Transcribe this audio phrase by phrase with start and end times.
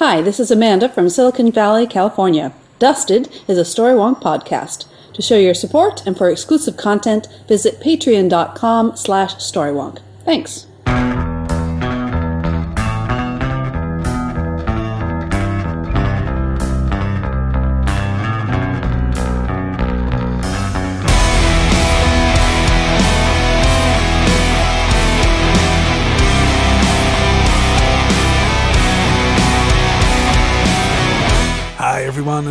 [0.00, 2.54] Hi, this is Amanda from Silicon Valley, California.
[2.78, 4.86] Dusted is a Storywonk podcast.
[5.12, 9.98] To show your support and for exclusive content, visit patreon.com slash storywonk.
[10.24, 10.66] Thanks.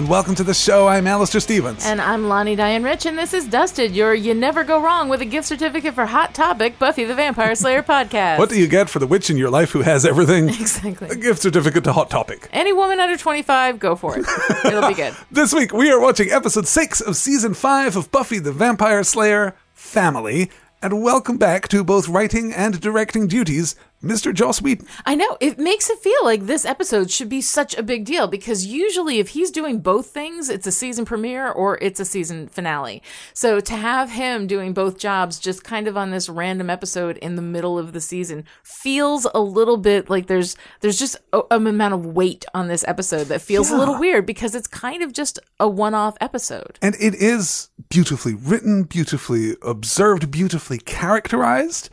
[0.09, 0.87] Welcome to the show.
[0.87, 1.85] I'm Alastair Stevens.
[1.85, 5.21] And I'm Lani Diane Rich, and this is Dusted, your You Never Go Wrong with
[5.21, 8.39] a gift certificate for Hot Topic Buffy the Vampire Slayer podcast.
[8.39, 10.49] what do you get for the witch in your life who has everything?
[10.59, 11.09] Exactly.
[11.09, 12.49] A gift certificate to Hot Topic.
[12.51, 14.25] Any woman under 25, go for it.
[14.65, 15.13] It'll be good.
[15.29, 19.55] This week, we are watching episode 6 of season 5 of Buffy the Vampire Slayer
[19.75, 20.49] Family.
[20.81, 24.33] And welcome back to both writing and directing duties, Mr.
[24.33, 24.87] Joss Whedon.
[25.05, 25.37] I know.
[25.41, 29.19] It makes it feel like this episode should be such a big deal because usually
[29.19, 33.03] if he's doing both things, it's a season premiere or it's a season finale.
[33.33, 37.35] So to have him doing both jobs just kind of on this random episode in
[37.35, 41.67] the middle of the season feels a little bit like there's there's just a, an
[41.67, 45.11] amount of weight on this episode that feels a little weird because it's kind of
[45.11, 46.79] just a one-off episode.
[46.81, 51.89] And it is beautifully written, beautifully observed, beautifully characterized.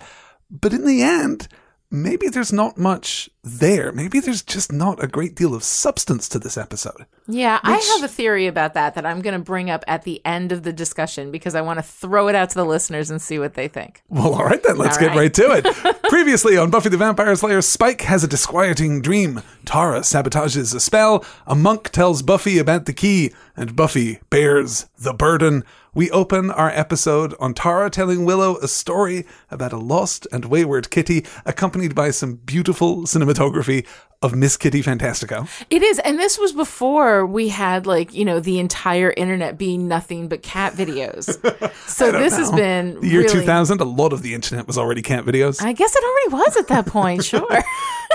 [0.50, 1.48] But in the end,
[1.90, 3.92] maybe there's not much there.
[3.92, 7.06] Maybe there's just not a great deal of substance to this episode.
[7.28, 10.20] Yeah, I have a theory about that that I'm going to bring up at the
[10.24, 13.20] end of the discussion because I want to throw it out to the listeners and
[13.22, 14.02] see what they think.
[14.08, 15.16] Well, all right then, let's All get right.
[15.16, 16.02] right to it.
[16.08, 19.42] Previously on Buffy the Vampire Slayer, Spike has a disquieting dream.
[19.64, 21.24] Tara sabotages a spell.
[21.46, 25.64] A monk tells Buffy about the key, and Buffy bears the burden.
[25.94, 30.90] We open our episode on Tara telling Willow a story about a lost and wayward
[30.90, 33.86] kitty, accompanied by some beautiful cinematography
[34.22, 35.48] of Miss Kitty Fantastico.
[35.70, 39.88] It is, and this was before we had like you know the entire internet being
[39.88, 41.26] nothing but cat videos.
[41.86, 43.80] So this has been the year really, 2000.
[43.80, 45.62] A lot of the internet was already cat videos.
[45.62, 47.24] I guess it already was at that point.
[47.24, 47.62] Sure.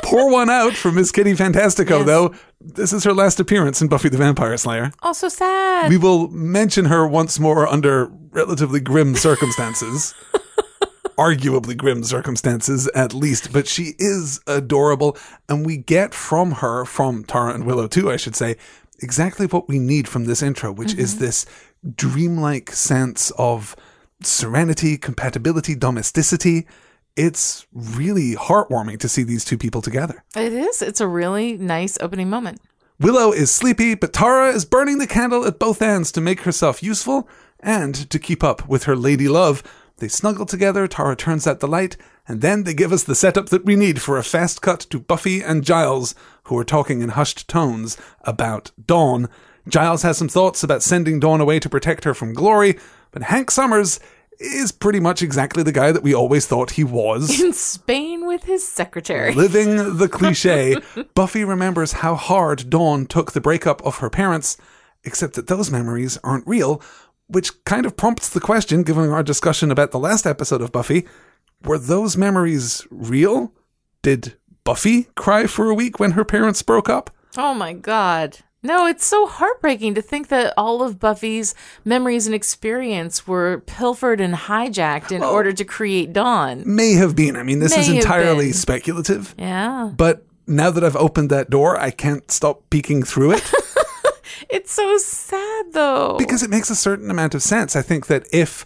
[0.03, 2.05] Pour one out for Miss Kitty Fantastico, Yes.
[2.05, 2.33] though.
[2.59, 4.91] This is her last appearance in Buffy the Vampire Slayer.
[5.03, 5.89] oh, so sad.
[5.89, 10.13] We will mention her once more under relatively grim circumstances.
[11.21, 15.15] Arguably grim circumstances, at least, but she is adorable,
[15.47, 18.55] and we get from her, from Tara and Willow too, I should say,
[19.03, 21.25] exactly what we need from this intro, which is mm-hmm.
[21.25, 21.45] this
[21.95, 23.75] dreamlike sense of
[24.23, 26.65] serenity, compatibility, domesticity.
[27.15, 30.23] It's really heartwarming to see these two people together.
[30.35, 30.81] it is.
[30.81, 32.61] It's a really nice opening moment.
[32.99, 36.81] Willow is sleepy, but Tara is burning the candle at both ends to make herself
[36.81, 37.29] useful
[37.59, 39.61] and to keep up with her lady love.
[40.01, 41.95] They snuggle together, Tara turns out the light,
[42.27, 44.99] and then they give us the setup that we need for a fast cut to
[44.99, 49.29] Buffy and Giles, who are talking in hushed tones about Dawn.
[49.69, 52.79] Giles has some thoughts about sending Dawn away to protect her from Glory,
[53.11, 53.99] but Hank Summers
[54.39, 57.39] is pretty much exactly the guy that we always thought he was.
[57.43, 59.35] In Spain with his secretary.
[59.35, 60.77] Living the cliche,
[61.13, 64.57] Buffy remembers how hard Dawn took the breakup of her parents,
[65.03, 66.81] except that those memories aren't real,
[67.31, 71.05] which kind of prompts the question, given our discussion about the last episode of Buffy
[71.63, 73.53] were those memories real?
[74.01, 77.09] Did Buffy cry for a week when her parents broke up?
[77.37, 78.39] Oh my god.
[78.63, 84.21] No, it's so heartbreaking to think that all of Buffy's memories and experience were pilfered
[84.21, 86.61] and hijacked in order to create Dawn.
[86.65, 87.35] May have been.
[87.35, 89.91] I mean, this is May have entirely speculative, Yeah.
[89.97, 93.51] but now that I've opened that door, I can't stop peeking through it.
[94.49, 96.17] It's so sad though.
[96.17, 97.75] because it makes a certain amount of sense.
[97.75, 98.65] I think that if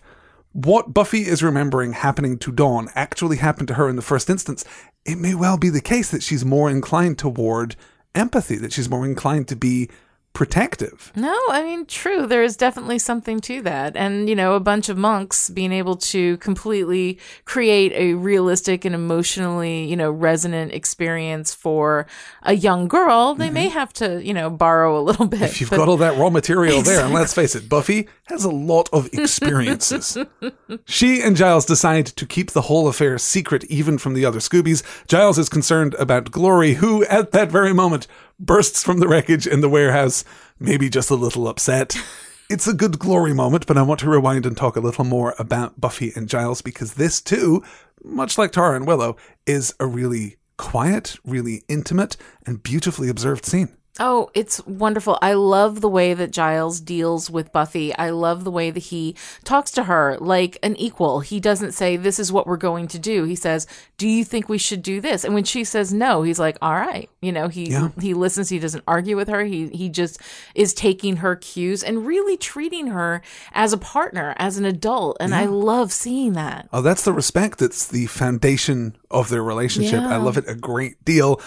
[0.52, 4.64] what Buffy is remembering happening to Dawn actually happened to her in the first instance,
[5.06, 7.76] it may well be the case that she's more inclined toward
[8.14, 9.90] empathy, that she's more inclined to be
[10.36, 11.12] protective.
[11.16, 12.28] No, I mean, true.
[12.28, 13.96] There is definitely something to that.
[13.96, 18.94] And, you know, a bunch of monks being able to completely create a realistic and
[18.94, 22.06] emotionally, you know, resonant experience for
[22.44, 25.38] a young girl, they may have to, you know, borrow a little bit.
[25.38, 25.46] Mm-hmm.
[25.46, 28.44] If you've but- got all that raw material there, and let's face it, Buffy has
[28.44, 30.18] a lot of experiences.
[30.86, 34.84] she and Giles decide to keep the whole affair secret even from the other Scoobies.
[35.08, 38.08] Giles is concerned about Glory, who at that very moment
[38.40, 40.24] bursts from the wreckage in the warehouse,
[40.60, 41.96] maybe just a little upset.
[42.48, 45.34] It's a good Glory moment, but I want to rewind and talk a little more
[45.40, 47.64] about Buffy and Giles because this too,
[48.04, 49.18] much like Tara and Willow,
[49.48, 53.76] is a really quiet, really intimate, and beautifully observed scene.
[53.98, 55.18] Oh, it's wonderful.
[55.22, 57.96] I love the way that Giles deals with Buffy.
[57.96, 59.16] I love the way that he
[59.46, 61.22] talks to her like an equal.
[61.22, 63.24] He doesn't say, This is what we're going to do.
[63.24, 63.66] He says,
[63.98, 65.24] Do you think we should do this?
[65.24, 67.10] And when she says no, he's like, All right.
[67.22, 67.90] You know, he Yeah.
[68.02, 69.46] he listens, he doesn't argue with her.
[69.46, 70.20] He he just
[70.56, 73.22] is taking her cues and really treating her
[73.54, 75.16] as a partner, as an adult.
[75.22, 76.68] And I love seeing that.
[76.74, 77.60] Oh, that's the respect.
[77.60, 80.02] That's the foundation of their relationship.
[80.02, 81.40] I love it a great deal.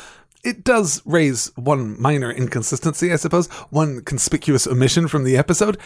[0.45, 5.79] It does raise one minor inconsistency, I suppose, one conspicuous omission from the episode.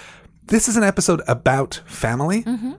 [0.46, 2.42] This is an episode about family.
[2.42, 2.72] Mm-hmm.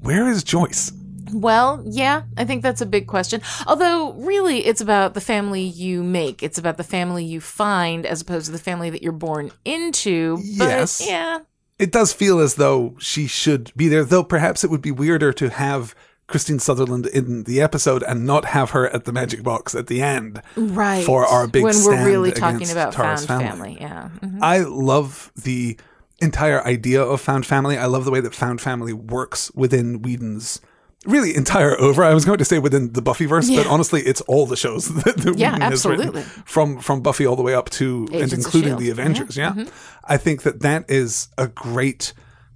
[0.00, 0.92] Where is Joyce?
[1.32, 3.42] Well, yeah, I think that's a big question.
[3.66, 6.42] Although, really, it's about the family you make.
[6.42, 10.36] It's about the family you find as opposed to the family that you're born into.
[10.56, 11.06] But, Yes.
[11.06, 11.40] Yeah.
[11.78, 15.32] It does feel as though she should be there, though perhaps it would be weirder
[15.34, 15.94] to have
[16.28, 20.02] Kristine Sutherland in the episode and not have her at the magic box at the
[20.02, 20.42] end.
[20.56, 21.04] Right.
[21.04, 23.76] For our big When we're really talking about Tara's found family.
[23.76, 23.78] family.
[23.80, 24.10] Yeah.
[24.22, 24.38] Mhm.
[24.42, 25.78] I love the
[26.20, 27.78] entire idea of found family.
[27.78, 30.60] I love the way that found family works within Whedon's
[31.06, 32.04] really entire over.
[32.04, 35.16] I was going to say within the Buffyverse, but honestly, it's all the shows that,
[35.16, 36.22] that Yeah, Whedon has written absolutely.
[36.44, 39.36] from from Buffy all the way up to Agents and including the Avengers.
[39.36, 39.68] Yeah, Mm-hmm.
[40.04, 42.12] I think that that is a great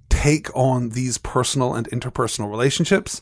[0.09, 3.21] take on these personal and interpersonal relationships.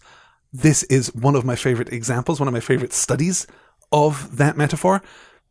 [0.53, 3.47] This is one of my favorite examples, one of my favorite studies
[3.91, 5.01] of that metaphor.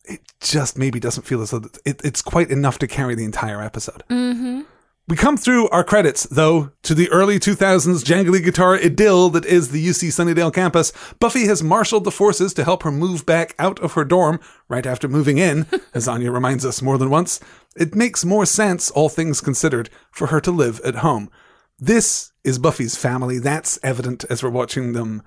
[0.04, 3.62] It just maybe doesn't feel as though it, it's quite enough to carry the entire
[3.62, 4.02] episode.
[4.10, 4.62] Mm-hmm.
[5.10, 9.70] We come through our credits, though, to the early 2000s jangly guitar idyll that is
[9.70, 10.92] the UC Sunnydale campus.
[11.18, 14.38] Buffy has marshaled the forces to help her move back out of her dorm
[14.68, 17.40] right after moving in, as Anya reminds us more than once.
[17.76, 21.28] It makes more sense, all things considered, for her to live at home.
[21.76, 23.38] This is Buffy's family.
[23.38, 25.22] That's evident as we're watching them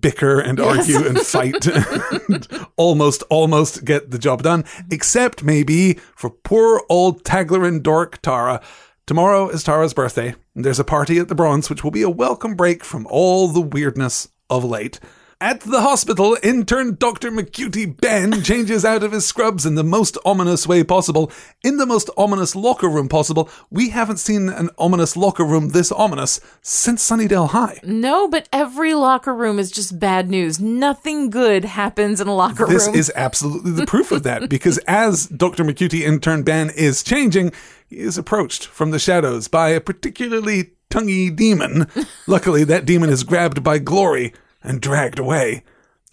[0.00, 1.66] bicker and argue and fight
[2.28, 8.60] and almost almost get the job done except maybe for poor old taglerin dork tara.
[9.06, 10.34] Tomorrow is tara's birthday.
[10.54, 13.48] And there's a party at the bronze which will be a welcome break from all
[13.48, 15.00] the weirdness of late
[15.40, 17.30] at the hospital, intern Dr.
[17.30, 21.30] McCutie Ben changes out of his scrubs in the most ominous way possible,
[21.62, 23.48] in the most ominous locker room possible.
[23.70, 27.80] We haven't seen an ominous locker room this ominous since Sunnydale High.
[27.82, 30.60] No, but every locker room is just bad news.
[30.60, 32.96] Nothing good happens in a locker This room.
[32.96, 35.64] This is absolutely the proof of that because as Dr.
[35.64, 37.52] McCutie intern Ben is changing,
[37.86, 41.86] he is approached from the shadows by a particularly tonguey demon.
[42.26, 44.32] Luckily, that demon is grabbed by Glory
[44.64, 45.62] and dragged away.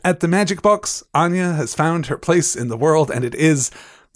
[0.04, 3.72] At the magic box, Anya has found her place in the world, and it is,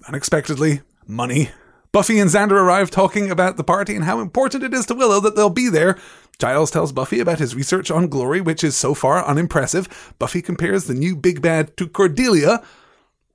[0.08, 1.50] unexpectedly, money.
[1.92, 5.22] Buffy and Xander arrive talking about the party and how important it is to Willow
[5.22, 5.98] that they'll be there.
[6.38, 10.14] Giles tells Buffy about his research on Glory, which is so far unimpressive.
[10.20, 12.62] Buffy compares the new big bad to Cordelia,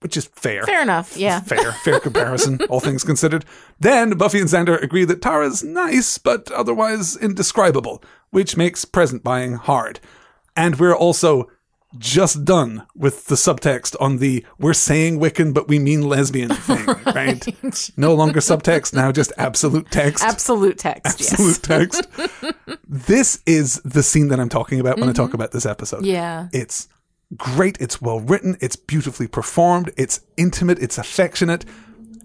[0.00, 0.64] which is fair.
[0.64, 1.17] Fair enough.
[1.17, 1.41] Yeah.
[1.50, 3.44] Fair, fair comparison, all things considered.
[3.79, 9.55] Then Buffy and Xander agree that Tara's nice, but otherwise indescribable, which makes present buying
[9.55, 10.00] hard.
[10.60, 11.50] And we're also
[11.98, 16.86] just done with the subtext on the we're saying Wiccan, but we mean lesbian thing,
[17.14, 17.46] right?
[17.96, 20.22] No longer subtext, now just absolute text.
[20.22, 21.06] Absolute text.
[21.06, 22.06] absolute text.
[22.86, 25.36] this is the scene that I'm talking about when I talk mm-hmm.
[25.36, 26.04] about this episode.
[26.04, 26.48] Yeah.
[26.52, 26.88] It's
[27.38, 31.64] great, it's well written, it's beautifully performed, it's intimate, it's affectionate,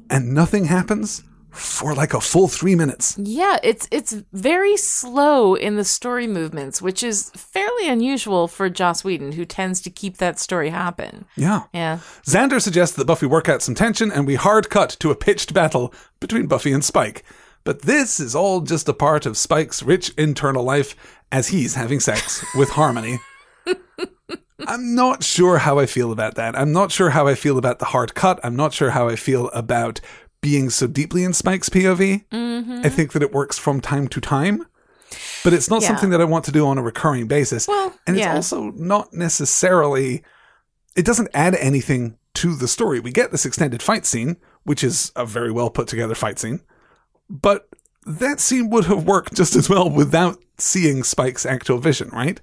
[0.09, 1.23] and nothing happens
[1.56, 3.18] for like a full three minutes.
[3.18, 9.04] Yeah, it's it's very slow in the story movements, which is fairly unusual for Joss
[9.04, 11.25] Whedon, who tends to keep that story happen.
[11.36, 11.63] Yeah.
[11.74, 12.00] Yeah.
[12.24, 15.54] Xander suggests that Buffy work out some tension, and we hard cut to a pitched
[15.54, 17.24] battle between Buffy and Spike.
[17.64, 20.95] But this is all just a part of Spike's rich internal life
[21.31, 23.19] as he's having sex with Harmony.
[24.68, 26.57] I'm not sure how I feel about that.
[26.57, 28.40] I'm not sure how I feel about the hard cut.
[28.44, 30.00] I'm not sure how I feel about
[30.45, 32.23] being so deeply in Spike's POV.
[32.31, 32.81] Mm-hmm.
[32.85, 34.64] I think that it works from time to time,
[35.44, 35.87] but it's not Yeah.
[35.87, 37.68] something that I want to do on a recurring basis.
[37.68, 38.35] Well, and it's yeah.
[38.35, 40.23] also not necessarily
[40.95, 42.99] it doesn't add anything to the story.
[42.99, 46.59] We get this extended fight scene, which is a very well put together fight scene,
[47.28, 47.68] but
[48.06, 52.40] that scene would have worked just as well without seeing Spike's actual vision, right?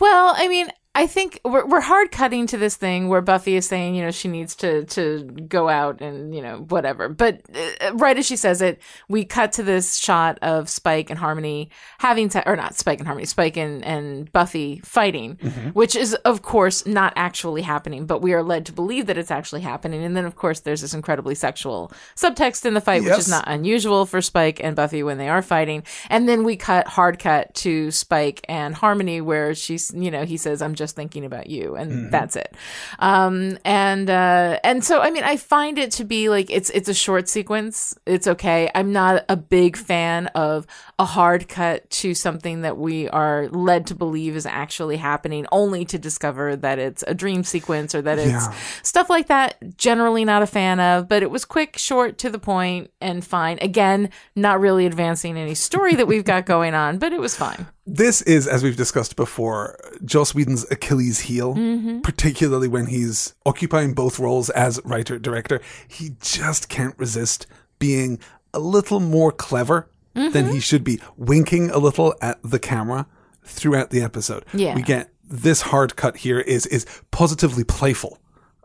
[0.00, 3.66] Well, I mean, I think we're, we're hard cutting to this thing where Buffy is
[3.66, 7.08] saying, you know, she needs to to go out and you know whatever.
[7.08, 7.40] But
[7.80, 11.70] uh, right as she says it, we cut to this shot of Spike and Harmony
[11.98, 15.36] having to, or not Spike and Harmony, Spike and and Buffy fighting,
[15.72, 19.30] which is of course not actually happening, but we are led to believe that it's
[19.30, 20.04] actually happening.
[20.04, 23.44] And then of course there's this incredibly sexual subtext in the fight, which is not
[23.46, 25.84] unusual for Spike and Buffy when they are fighting.
[26.10, 30.36] And then we cut hard cut to Spike and Harmony where she's, you know, he
[30.36, 32.56] says, I'm just thinking about you, and that's it.
[32.98, 36.88] Um, and uh, and so I mean, I find it to be like it's it's
[36.88, 37.96] a short sequence.
[38.06, 38.68] It's okay.
[38.74, 40.66] I'm not a big fan of
[40.98, 45.84] a hard cut to something that we are led to believe is actually happening, only
[45.84, 48.54] to discover that it's a dream sequence or that it's Yeah.
[48.82, 49.76] stuff like that.
[49.76, 53.58] Generally, not a fan of, but it was quick, short, to the point, and fine.
[53.60, 57.66] Again, not really advancing any story that we've got going on, but it was fine.
[57.84, 62.00] This is, as we've discussed before, Joss Whedon's Achilles heel, mm-hmm.
[62.00, 65.60] particularly when he's occupying both roles as writer director.
[65.88, 67.46] He just can't resist
[67.80, 68.20] being
[68.54, 70.58] a little more clever than he mm-hmm.
[70.58, 73.06] should be, winking a little at the camera
[73.42, 74.44] throughout the episode.
[74.52, 74.74] Yeah.
[74.74, 78.18] We get this hard cut here is is positively playful.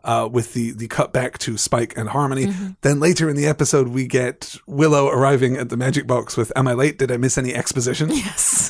[0.04, 2.46] Uh, with the, the cut back to Spike and Harmony.
[2.46, 2.68] Mm-hmm.
[2.80, 6.68] Then later in the episode, we get Willow arriving at the magic box with, Am
[6.68, 6.98] I late?
[6.98, 8.08] Did I miss any exposition?
[8.10, 8.67] Yes.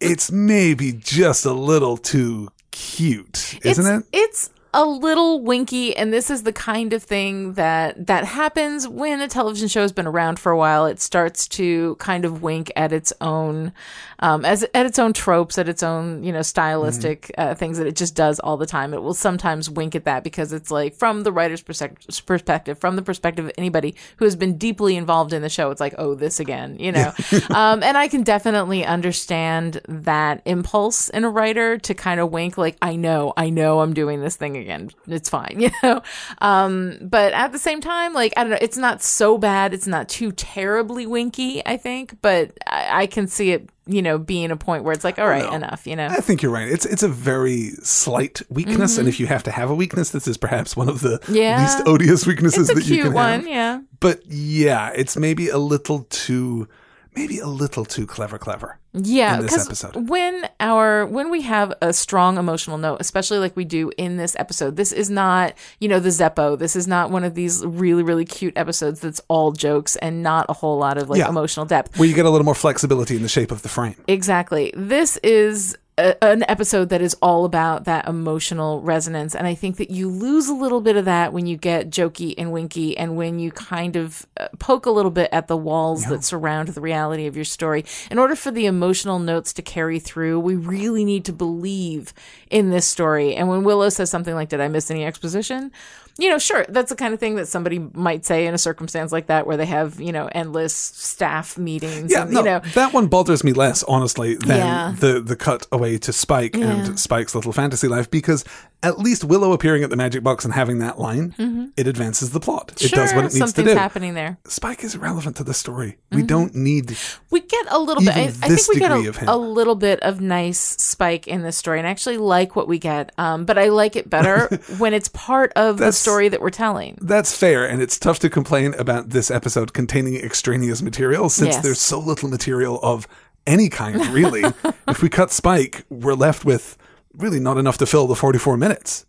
[0.00, 4.08] It's maybe just a little too cute, isn't it's, it?
[4.12, 9.20] It's a little winky, and this is the kind of thing that that happens when
[9.20, 10.86] a television show has been around for a while.
[10.86, 13.72] It starts to kind of wink at its own,
[14.20, 17.86] um, as at its own tropes, at its own you know stylistic uh, things that
[17.86, 18.94] it just does all the time.
[18.94, 22.96] It will sometimes wink at that because it's like from the writer's perspective, perspective from
[22.96, 25.70] the perspective of anybody who has been deeply involved in the show.
[25.70, 27.12] It's like, oh, this again, you know.
[27.50, 32.56] um, and I can definitely understand that impulse in a writer to kind of wink,
[32.56, 34.90] like, I know, I know, I'm doing this thing again.
[35.08, 36.02] It's fine, you know.
[36.38, 39.74] Um, but at the same time, like, I don't know, it's not so bad.
[39.74, 44.18] It's not too terribly winky, I think, but I, I can see it, you know,
[44.18, 46.06] being a point where it's like, all right, enough, you know.
[46.06, 46.68] I think you're right.
[46.68, 50.28] It's it's a very slight weakness, and if you have to have a weakness, this
[50.28, 51.34] is perhaps one of the Mm-hmm.
[51.34, 51.60] Yeah.
[51.62, 53.48] least odious weaknesses It's a that you can one, have.
[53.48, 53.80] yeah.
[53.98, 56.68] But yeah, it's maybe a little too,
[57.14, 58.78] maybe a little too clever, clever.
[58.92, 60.08] Yeah, in this because episode.
[60.08, 64.34] when our when we have a strong emotional note, especially like we do in this
[64.38, 66.58] episode, this is not you know the Zeppo.
[66.58, 70.46] This is not one of these really really cute episodes that's all jokes and not
[70.48, 71.28] a whole lot of like Yeah.
[71.28, 71.98] emotional depth.
[71.98, 73.94] Where you get a little more flexibility in the shape of the frame.
[74.08, 74.72] Exactly.
[74.76, 79.34] This is a, an episode that is all about that emotional resonance.
[79.34, 82.34] And I think that you lose a little bit of that when you get jokey
[82.38, 86.06] and winky and when you kind of uh, poke a little bit at the walls
[86.06, 87.84] that surround the reality of your story.
[88.10, 92.14] In order for the emotional notes to carry through, we really need to believe
[92.50, 93.34] in this story.
[93.34, 95.70] And when Willow says something like, Did I miss any exposition?
[96.20, 99.10] You know, sure, that's the kind of thing that somebody might say in a circumstance
[99.10, 102.12] like that where they have, you know, endless staff meetings.
[102.12, 104.94] Yeah, and, no, you know, that one bothers me less, honestly, than Yeah.
[104.98, 108.44] the the cut away to Spike and Spike's little fantasy life because
[108.82, 112.40] at least Willow appearing at the magic box and having that line, it advances the
[112.40, 112.72] plot.
[112.82, 113.46] It does what it needs to Mm-hmm.
[113.46, 113.78] something's do.
[113.78, 114.38] happening there.
[114.46, 115.98] Spike is irrelevant to the story.
[116.12, 116.96] We don't need.
[117.30, 118.16] We get a little bit.
[118.16, 121.78] I, I think we get a, a little bit of nice spike in this story,
[121.78, 123.12] and I actually like what we get.
[123.18, 124.46] Um, but I like it better
[124.78, 126.98] when it's part of the That's- story that we're telling.
[127.00, 131.62] That's fair, and it's tough to complain about this episode containing extraneous material since Yes.
[131.62, 133.06] there's so little material of
[133.46, 134.42] any kind, really.
[134.88, 136.76] if we cut Spike, we're left with
[137.14, 139.06] really not enough to fill the 44 minutes.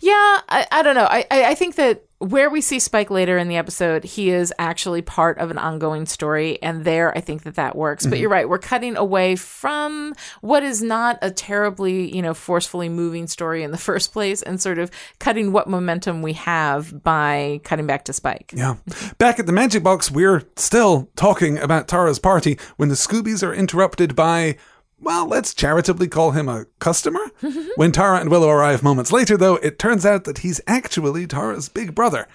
[0.00, 1.06] Yeah, I, I don't know.
[1.08, 5.02] I, I think that where we see Spike later in the episode, he is actually
[5.02, 8.02] part of an ongoing story, and there I think that that works.
[8.02, 8.10] Mm-hmm.
[8.10, 12.88] But you're right; we're cutting away from what is not a terribly, you know, forcefully
[12.88, 17.60] moving story in the first place, and sort of cutting what momentum we have by
[17.62, 18.52] cutting back to Spike.
[18.54, 18.76] Yeah.
[19.18, 23.54] Back at the Magic Box, we're still talking about Tara's party when the Scoobies are
[23.54, 24.56] interrupted by,
[25.00, 27.20] well, let's charitably call him a customer.
[27.76, 31.68] when Tara and Willow arrive moments later, though, it turns out that he's actually Tara's
[31.68, 32.26] big brother.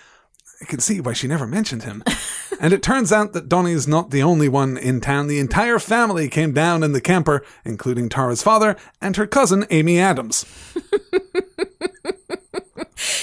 [0.62, 2.03] I can see why she never mentioned him.
[2.60, 5.27] and it turns out that Donnie's not the only one in town.
[5.27, 10.00] The entire family came down in the camper, including Tara's father and her cousin, Amy
[10.00, 10.46] Adams.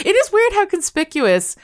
[0.05, 1.57] It is weird how conspicuous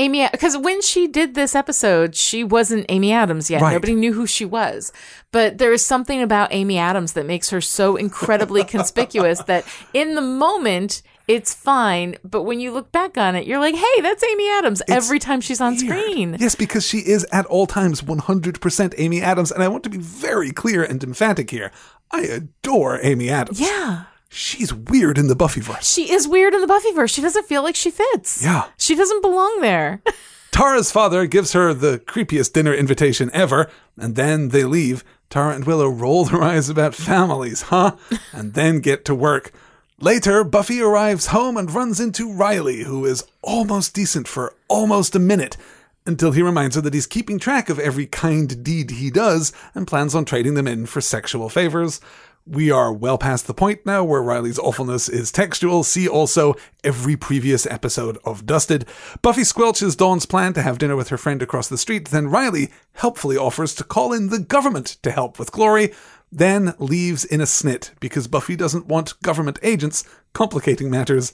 [0.00, 3.60] Amy, because when she did this episode, she wasn't Amy Adams yet.
[3.60, 3.72] Right.
[3.72, 4.92] Nobody knew who she was.
[5.30, 10.14] But there is something about Amy Adams that makes her so incredibly conspicuous that in
[10.14, 12.16] the moment, it's fine.
[12.24, 15.40] But when you look back on it, you're like, hey, that's Amy Adams every time
[15.40, 16.36] she's on screen.
[16.40, 19.52] Yes, because she is at all times 100% Amy Adams.
[19.52, 21.70] And I want to be very clear and emphatic here.
[22.10, 23.60] I adore Amy Adams.
[23.60, 24.04] Yeah.
[24.32, 25.92] She's weird in the Buffyverse.
[25.94, 27.12] She is weird in the Buffyverse.
[27.12, 28.42] She doesn't feel like she fits.
[28.44, 28.66] Yeah.
[28.78, 30.02] She doesn't belong there.
[30.52, 35.04] Tara's father gives her the creepiest dinner invitation ever, and then they leave.
[35.30, 37.96] Tara and Willow roll their eyes about families, huh?
[38.32, 39.52] And then get to work.
[40.00, 45.20] Later, Buffy arrives home and runs into Riley, who is almost decent for almost a
[45.20, 45.56] minute.
[46.06, 49.86] until he reminds her that he's keeping track of every kind deed he does and
[49.86, 52.00] plans on trading them in for sexual favors.
[52.52, 55.84] We are well past the point now where Riley's awfulness is textual.
[55.84, 58.86] See also every previous episode of Dusted.
[59.22, 62.08] Buffy squelches Dawn's plan to have dinner with her friend across the street.
[62.08, 65.92] Then Riley helpfully offers to call in the government to help with Glory,
[66.32, 70.02] then leaves in a snit because Buffy doesn't want government agents
[70.32, 71.32] complicating matters.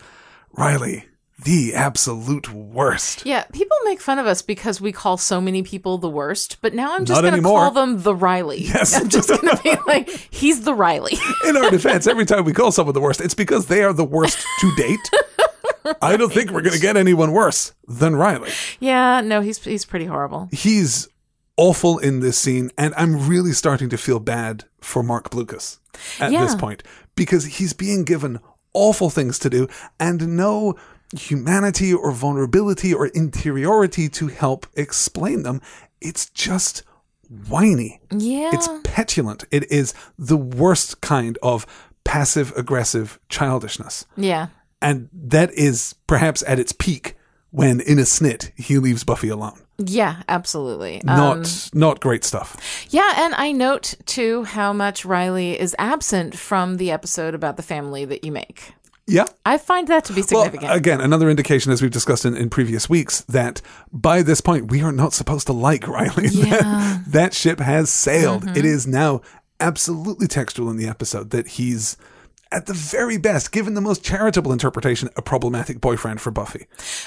[0.53, 1.07] Riley,
[1.45, 3.27] the absolute worst.
[3.27, 6.73] Yeah, people make fun of us because we call so many people the worst, but
[6.75, 8.61] now I'm just going to call them the Riley.
[8.77, 8.95] Yes.
[8.99, 11.17] I'm just going to be like, he's the Riley.
[11.47, 14.05] In our defense, every time we call someone the worst, it's because they are the
[14.05, 15.11] worst to date.
[16.03, 18.51] I don't think we're going to get anyone worse than Riley.
[18.81, 20.49] yeah, no, he's he's pretty horrible.
[20.51, 21.07] He's
[21.57, 25.79] awful in this scene, and I'm really starting to feel bad for Marc Blucas
[26.19, 26.43] at Yeah.
[26.45, 26.83] this point
[27.15, 28.41] because he's being given
[28.75, 29.69] awful things to do
[30.01, 30.75] and no
[31.17, 35.61] humanity or vulnerability or interiority to help explain them.
[36.01, 36.83] It's just
[37.49, 38.01] whiny.
[38.11, 38.51] Yeah.
[38.53, 39.45] It's petulant.
[39.51, 41.67] It is the worst kind of
[42.05, 44.07] passive aggressive childishness.
[44.17, 44.49] yeah.
[44.83, 47.17] And that is perhaps at its peak
[47.51, 49.59] when in a snit he leaves Buffy alone.
[49.79, 51.01] Yeah, absolutely.
[51.03, 52.87] Not Um, not great stuff.
[52.91, 57.63] yeah, and I note too how much Riley is absent from the episode about the
[57.63, 58.75] family that you make.
[59.07, 59.27] Yeah.
[59.45, 60.73] I find that to be Well, significant.
[60.73, 64.83] again, another indication, as we've discussed in, in previous weeks, that by this point we
[64.83, 66.29] are not supposed to like Riley.
[66.33, 66.59] Yeah.
[66.59, 66.63] Mm-hmm.
[66.63, 68.57] that, that ship has sailed.
[68.57, 69.21] It is now
[69.61, 71.97] absolutely textual in the episode that he's,
[72.53, 76.67] at the very best, given the most charitable interpretation, a problematic boyfriend for Buffy.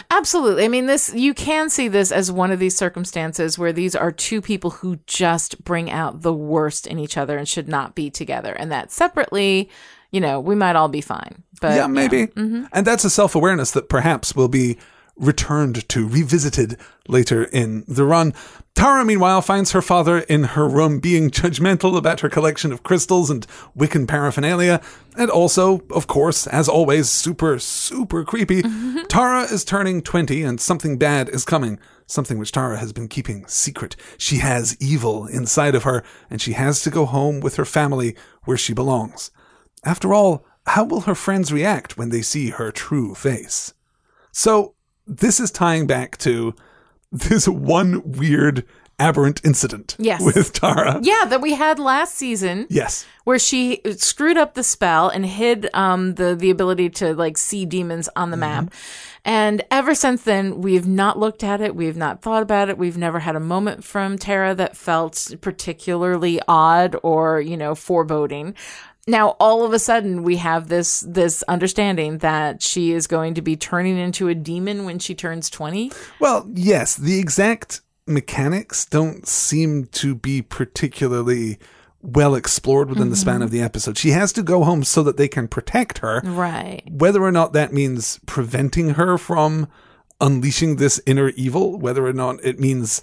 [0.10, 0.66] Absolutely.
[0.66, 4.12] I mean, this you can see this as one of these circumstances where these are
[4.12, 8.10] two people who just bring out the worst in each other and should not be
[8.10, 9.70] together, and that separately,
[10.12, 11.44] you know, we might all be fine.
[11.62, 12.28] But yeah, maybe.
[12.28, 12.66] Mm-hmm.
[12.72, 14.78] And that's a self awareness that perhaps will be
[15.20, 18.34] returned to, revisited later in the run.
[18.74, 23.30] Tara, meanwhile, finds her father in her room being judgmental about her collection of crystals
[23.30, 23.46] and
[23.78, 24.82] Wiccan paraphernalia,
[25.18, 28.64] and also, of course, as always, super, super creepy.
[29.10, 31.78] Tara is turning 20 and something bad is coming.
[32.08, 33.96] Something which Tara has been keeping secret.
[34.18, 38.16] She has evil inside of her, and she has to go home with her family
[38.46, 39.30] where she belongs.
[39.84, 43.74] After all, how will her friends react when they see her true face?
[44.32, 44.76] So,
[45.08, 46.54] this is tying back to
[47.12, 48.66] this one weird,
[49.00, 50.22] aberrant incident Yes.
[50.22, 51.00] with Tara.
[51.02, 52.68] yeah, that we had last season.
[52.70, 53.06] Yes.
[53.24, 57.66] where she screwed up the spell and hid um, the the ability to like see
[57.66, 58.74] demons on the map.
[59.26, 61.76] And ever since then, we've not looked at it.
[61.76, 62.78] We've not thought about it.
[62.78, 68.56] We've never had a moment from Tara that felt particularly odd or you know foreboding.
[69.10, 73.42] Now, all of a sudden, we have this this understanding that she is going to
[73.42, 75.92] be turning into a demon when she turns twenty.
[76.20, 81.58] Well, yes, the exact mechanics don't seem to be particularly
[82.02, 83.98] well explored within the span of the episode.
[83.98, 86.22] She has to go home so that they can protect her.
[86.24, 86.84] Right.
[86.90, 89.68] Whether or not that means preventing her from
[90.22, 93.02] unleashing this inner evil, whether or not it means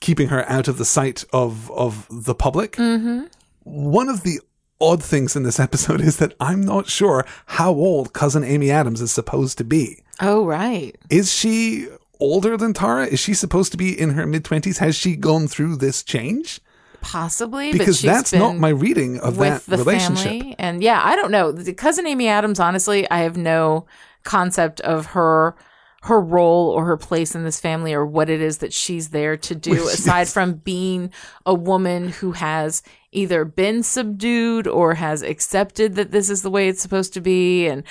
[0.00, 2.72] keeping her out of the sight of of the public.
[2.76, 3.26] Mm-hmm.
[3.64, 4.40] One of the
[4.82, 9.00] odd things in this episode is that I'm not sure how old cousin Amy Adams
[9.00, 10.02] is supposed to be.
[10.20, 10.96] Oh, right.
[11.08, 11.88] Is she
[12.20, 13.06] older than Tara?
[13.06, 14.78] Is she supposed to be in her mid twenties?
[14.78, 16.60] Has she gone through this change?
[17.00, 20.24] Possibly, Because that's not my reading of with that the relationship.
[20.30, 20.54] family.
[20.56, 21.50] And yeah, I don't know.
[21.50, 23.86] The cousin Amy Adams, honestly, I have no
[24.22, 25.56] concept of her
[26.02, 29.36] her role or her place in this family or what it is that she's there
[29.36, 31.12] to do aside from being
[31.46, 36.68] a woman who has either been subdued or has accepted that this is the way
[36.68, 37.84] it's supposed to be and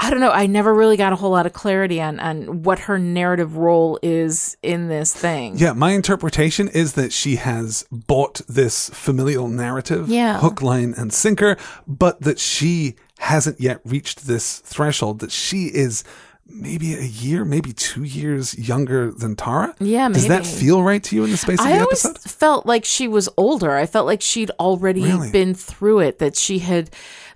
[0.00, 2.78] I don't know I never really got a whole lot of clarity on on what
[2.80, 5.58] her narrative role is in this thing.
[5.58, 10.38] Yeah, my interpretation is that she has bought this familial narrative, Yeah.
[10.40, 16.04] hook, line, and sinker, but that she hasn't yet reached this threshold, that she is
[16.48, 19.74] maybe a year, maybe two years younger than Tara.
[19.80, 22.30] Yeah, Does that feel right to you in the space of I the always episode?
[22.30, 23.72] felt like she was older.
[23.72, 25.30] I felt like she'd already Really?
[25.30, 26.90] been through it, that she had,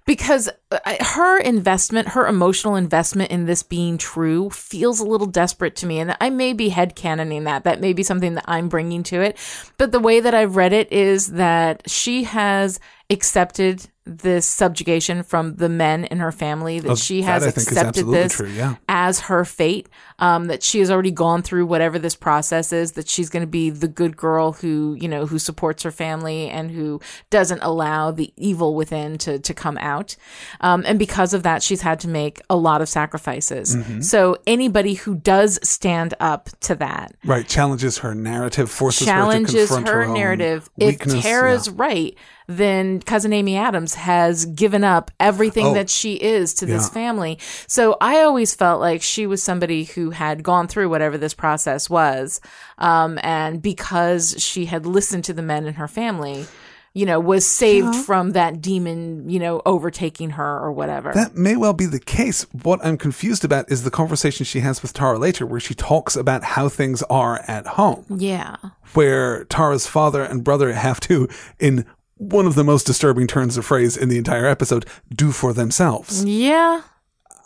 [0.07, 5.27] because uh, I- her investment, her emotional investment in this being true feels a little
[5.27, 6.01] desperate to me.
[6.01, 7.65] And I may be head headcanoning that.
[7.65, 9.37] That may be something that I'm bringing to it.
[9.79, 15.55] But the way that I've read it is that she has accepted this subjugation from
[15.57, 18.75] the men in her family that Oh, she has is accepted this true, yeah.
[18.89, 19.89] as her fate
[20.19, 23.47] um, that she has already gone through whatever this process is that she's going to
[23.47, 28.11] be the good girl who you know who supports her family and who doesn't allow
[28.11, 30.17] the evil within to to come out
[30.63, 34.01] um, and because of that she's had to make a lot of sacrifices Mm-hmm.
[34.01, 39.77] so anybody who does stand up to that Right, challenges her narrative, forces challenges her
[39.77, 40.69] to confront her, narrative.
[40.77, 41.73] If Tara's yeah.
[41.77, 45.75] right, then cousin Amy Adams has given up everything Oh.
[45.75, 46.89] that she is to this Yeah.
[46.95, 47.39] family.
[47.67, 51.89] So I always felt like she was somebody who had gone through whatever this process
[51.91, 52.41] was,
[52.79, 56.47] um, and because she had listened to the men in her family.
[56.95, 61.11] You know, was saved from that demon, you know, overtaking her or whatever.
[61.15, 62.45] That may well be the case.
[62.53, 66.17] What I'm confused about is the conversation she has with Tara later, where she talks
[66.17, 68.57] about how things are at home, yeah.
[68.93, 71.29] where Tara's father and brother have to,
[71.59, 71.87] in
[72.23, 76.25] one of the most disturbing turns of phrase in the entire episode, do for themselves.
[76.25, 76.83] Yeah.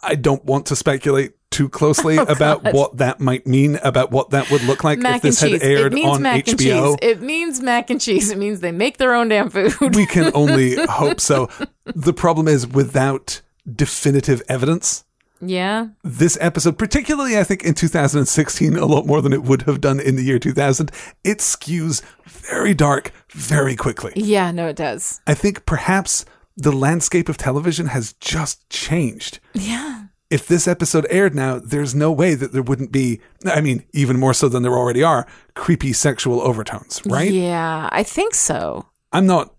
[0.03, 4.31] I don't want to speculate too closely oh, about what that might mean, about what
[4.31, 5.62] that would look like Oh, Mac if this had cheese.
[5.62, 6.97] aired on HBO.
[7.01, 8.31] It means mac and cheese.
[8.31, 9.95] It means they make their own damn food.
[9.97, 11.49] we can only hope so.
[11.87, 13.41] The problem is without
[13.75, 15.05] definitive evidence.
[15.40, 15.88] Yeah.
[16.03, 20.01] This episode, particularly I think in 2016, a lot more than it would have done
[20.01, 20.90] in the year 2000,
[21.25, 24.12] it skews very dark very quickly.
[24.16, 25.20] Yeah, no, it does.
[25.27, 26.25] I think perhaps
[26.57, 29.40] the landscape of television has just changed.
[29.53, 30.05] Yeah.
[30.29, 34.18] If this episode aired now, there's no way that there wouldn't be, I mean, even
[34.18, 37.31] more so than there already are, creepy sexual overtones, right?
[37.31, 38.87] Yeah, I think so.
[39.12, 39.55] I'm not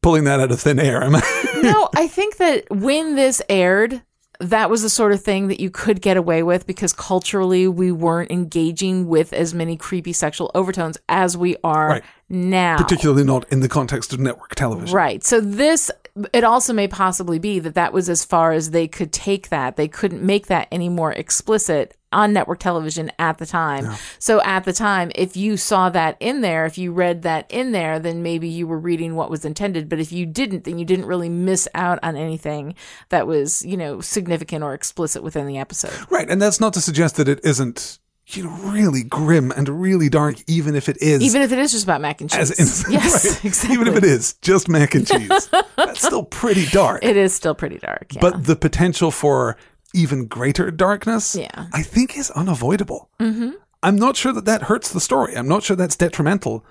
[0.00, 1.02] pulling that out of thin air.
[1.02, 1.58] am I?
[1.62, 4.02] no, I think that when this aired,
[4.40, 7.90] that was the sort of thing that you could get away with because culturally we
[7.90, 12.04] weren't engaging with as many creepy sexual overtones as we are Right.
[12.28, 12.76] now.
[12.78, 14.94] Particularly not in the context of network television.
[14.94, 15.24] Right.
[15.24, 15.90] So this
[16.32, 19.76] it also may possibly be that that was as far as they could take that.
[19.76, 23.94] They couldn't make that any more explicit on network television at the time.
[24.18, 27.72] So at the time, if you saw that in there, if you read that in
[27.72, 29.90] there, then maybe you were reading what was intended.
[29.90, 32.74] But if you didn't, then you didn't really miss out on anything
[33.10, 35.92] that was, you know, significant or explicit within the episode.
[36.10, 37.98] Right, and that's not to suggest that it isn't,
[38.30, 41.22] you know, really grim and really dark, even if it is.
[41.22, 42.50] Even if it is just about mac and cheese.
[42.86, 43.44] in- yes, right.
[43.44, 43.74] exactly.
[43.74, 47.02] Even if it is just mac and cheese, that's still pretty dark.
[47.04, 48.14] It is still pretty dark.
[48.14, 48.20] Yeah.
[48.20, 49.56] But the potential for
[49.94, 51.66] even greater darkness, Yeah.
[51.72, 53.08] I think, is unavoidable.
[53.18, 53.52] Mm-hmm.
[53.82, 55.36] I'm not sure that that hurts the story.
[55.36, 56.64] I'm not sure that's detrimental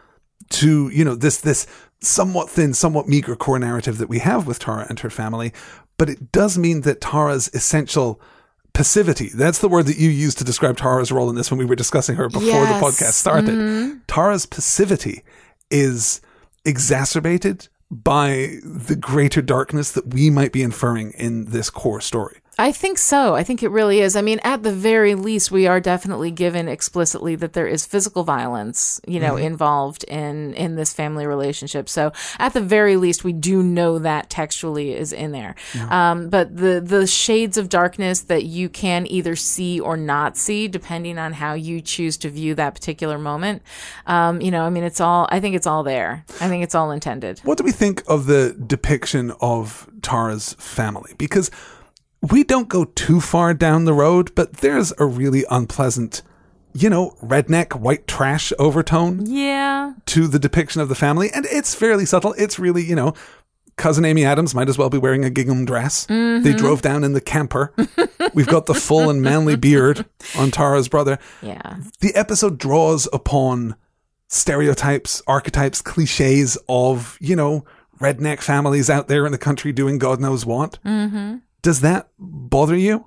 [0.49, 1.65] to you know this this
[2.01, 5.51] somewhat thin, somewhat meager core narrative that we have with Tara and her family.
[5.97, 8.21] But it does mean that Tara's essential
[8.77, 11.65] passivity that's the word that you used to describe Tara's role in this when we
[11.65, 12.79] were discussing her before Yes.
[12.79, 13.55] the podcast started.
[13.55, 13.97] Mm-hmm.
[14.07, 15.23] Tara's passivity
[15.71, 16.21] is
[16.65, 22.37] exacerbated by the greater darkness that we might be inferring in this core story.
[22.59, 23.35] I think so.
[23.35, 24.15] I think it really is.
[24.15, 28.23] I mean, at the very least, we are definitely given explicitly that there is physical
[28.23, 31.87] violence, you know, involved in in this family relationship.
[31.87, 35.55] So, at the very least, we do know that textually is in there.
[35.89, 40.67] Um, but the the shades of darkness that you can either see or not see,
[40.67, 43.61] depending on how you choose to view that particular moment,
[44.07, 45.27] um, you know, I mean, it's all.
[45.31, 46.25] I think it's all there.
[46.41, 47.39] I think it's all intended.
[47.39, 51.13] What do we think of the depiction of Tara's family?
[51.19, 51.51] Because
[52.21, 56.21] we don't go too far down the road, but there's a really unpleasant,
[56.73, 59.93] you know, redneck white trash overtone Yeah.
[60.07, 61.29] to the depiction of the family.
[61.33, 62.33] And it's fairly subtle.
[62.37, 63.13] It's really, you know,
[63.77, 66.05] cousin Amy Adams might as well be wearing a gingham dress.
[66.07, 67.71] They drove down in the camper.
[68.33, 70.05] We've got the full and manly beard
[70.37, 71.19] on Tara's brother.
[71.43, 71.77] Yeah.
[71.99, 73.75] The episode draws upon
[74.29, 77.65] stereotypes, archetypes, cliches of, you know,
[77.99, 80.79] redneck families out there in the country doing God knows what.
[80.85, 81.37] Mm-hmm.
[81.67, 83.05] Does that bother you?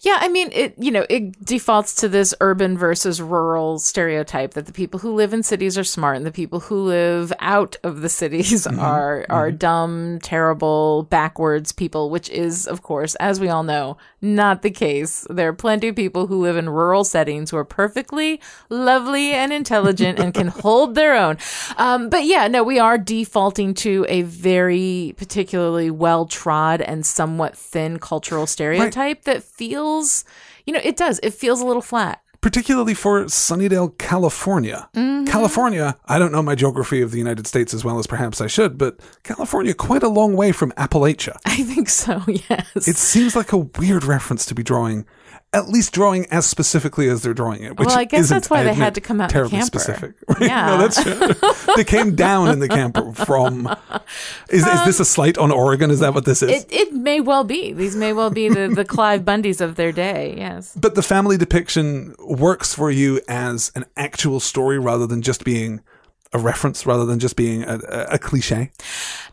[0.00, 4.66] Yeah, I mean, it you know it defaults to this urban versus rural stereotype that
[4.66, 8.00] the people who live in cities are smart and the people who live out of
[8.00, 12.10] the cities are are dumb, terrible, backwards people.
[12.10, 15.26] Which is, of course, as we all know, not the case.
[15.30, 19.52] There are plenty of people who live in rural settings who are perfectly lovely and
[19.52, 21.38] intelligent and can hold their own.
[21.76, 27.56] Um, but yeah, no, we are defaulting to a very particularly well trod and somewhat
[27.56, 30.24] thin cultural stereotype that feels,
[30.66, 31.20] you know, it does.
[31.22, 32.22] It feels a little flat.
[32.40, 34.88] Particularly for Sunnydale, California.
[34.94, 35.24] Mm-hmm.
[35.24, 38.46] California, I don't know my geography of the United States as well as perhaps I
[38.46, 41.36] should, but California, quite a long way from Appalachia.
[41.44, 42.88] I think so, yes.
[42.88, 45.06] It seems like a weird reference to be drawing.
[45.56, 47.78] At least drawing as specifically as they're drawing it.
[47.78, 49.78] Which Well, I guess that's why they admit, had to come out in terribly camper.
[49.78, 50.14] specific.
[50.38, 50.66] Yeah.
[50.66, 51.74] no, that's true.
[51.76, 53.74] they came down in the camper from.
[54.50, 55.90] Is, is this a um, slight on Oregon?
[55.90, 56.50] Is that what this is?
[56.50, 57.72] It, it may well be.
[57.72, 60.34] These may well be the, the Cliven Bundys of their day.
[60.36, 60.76] Yes.
[60.78, 65.80] but the family depiction works for you as an actual story rather than just being
[66.32, 67.78] a reference, rather than just being a,
[68.10, 68.70] a, cliche.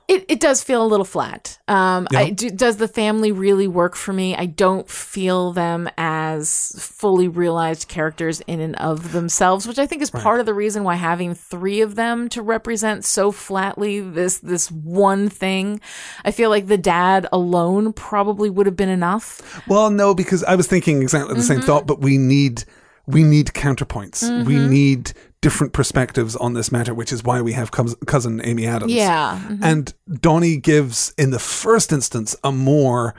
[0.08, 1.58] It, it does feel a little flat.
[1.68, 2.20] Um, Yeah.
[2.20, 4.36] I, do, does the family really work for me?
[4.36, 10.02] I don't feel them as fully realized characters in and of themselves, which I think
[10.02, 14.40] is part of the reason why having three of them to represent so flatly this
[14.40, 15.82] this one thing.
[16.24, 19.64] I feel like the dad alone probably would have been enough.
[19.68, 21.66] Well, no, because I was thinking exactly the same Mm-hmm.
[21.68, 22.66] thought, but we need
[23.08, 24.46] we need counterpoints.
[24.46, 28.92] We need different perspectives on this matter, which is why we have cousin Amy Adams.
[28.94, 29.40] Yeah.
[29.48, 29.60] Mhm.
[29.62, 33.14] And Donnie gives, in the first instance, a more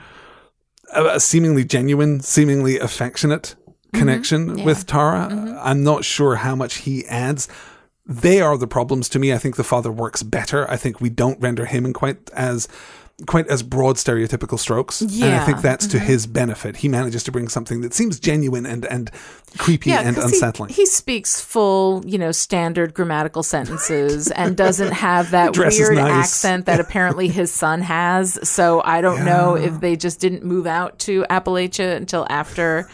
[0.93, 3.55] a seemingly genuine, seemingly affectionate
[3.93, 3.99] Mm-hmm.
[3.99, 5.59] connection with Tara.
[5.63, 7.47] I'm not sure how much he adds.
[8.05, 9.31] They are the problems to me.
[9.31, 10.69] I think the father works better.
[10.69, 12.67] I think we don't render him in quite as
[13.25, 14.99] quite as broad stereotypical strokes.
[14.99, 16.05] And I think that's to mm-hmm.
[16.05, 16.77] his benefit.
[16.77, 19.09] He manages to bring something that seems genuine and and
[19.57, 20.69] creepy and 'cause he- unsettling.
[20.69, 26.25] He, speaks full, you know, standard grammatical sentences and doesn't have that weird nice.
[26.25, 28.37] accent that apparently his son has.
[28.47, 32.89] So I don't know if they just didn't move out to Appalachia until after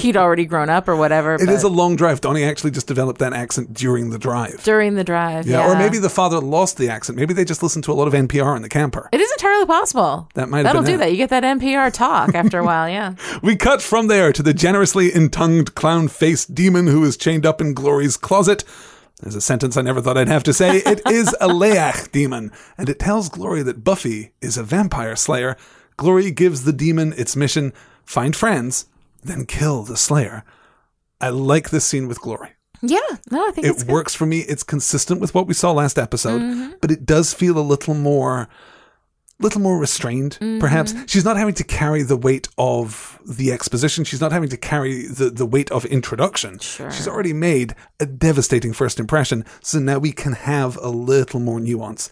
[0.00, 1.34] he'd already grown up or whatever.
[1.34, 2.20] It is a long drive.
[2.20, 4.62] Donnie actually just developed that accent during the drive.
[4.64, 5.46] during the drive.
[5.46, 7.18] Yeah, Yeah, or maybe the father lost the accent.
[7.18, 9.08] Maybe they just listened to a lot of NPR in the camper.
[9.12, 10.28] it is entirely possible.
[10.34, 10.98] That might That'll been do it.
[10.98, 11.10] that.
[11.10, 12.88] You get that NPR talk after a while.
[12.88, 13.14] Yeah.
[13.42, 17.60] We cut from there to the generously intongued clown faced demon who is chained up
[17.60, 18.64] in Glory's closet.
[19.20, 20.82] There's a sentence I never thought I'd have to say.
[20.86, 25.56] It is a Leach demon, and it tells Glory that Buffy is a vampire slayer.
[25.96, 27.72] Glory gives the demon its mission
[28.04, 28.86] find friends,
[29.22, 30.44] then kill the slayer.
[31.20, 32.50] I like this scene with Glory.
[32.80, 32.98] Yeah.
[33.30, 34.40] No, I think It works for me.
[34.40, 36.72] It's consistent with what we saw last episode, Mm-hmm.
[36.80, 38.48] but it does feel a little more
[39.40, 40.58] little more restrained Mm-hmm.
[40.58, 44.56] perhaps she's not having to carry the weight of the exposition she's not having to
[44.56, 46.90] carry the, the weight of introduction Sure.
[46.90, 51.60] she's already made a devastating first impression so now we can have a little more
[51.60, 52.10] nuance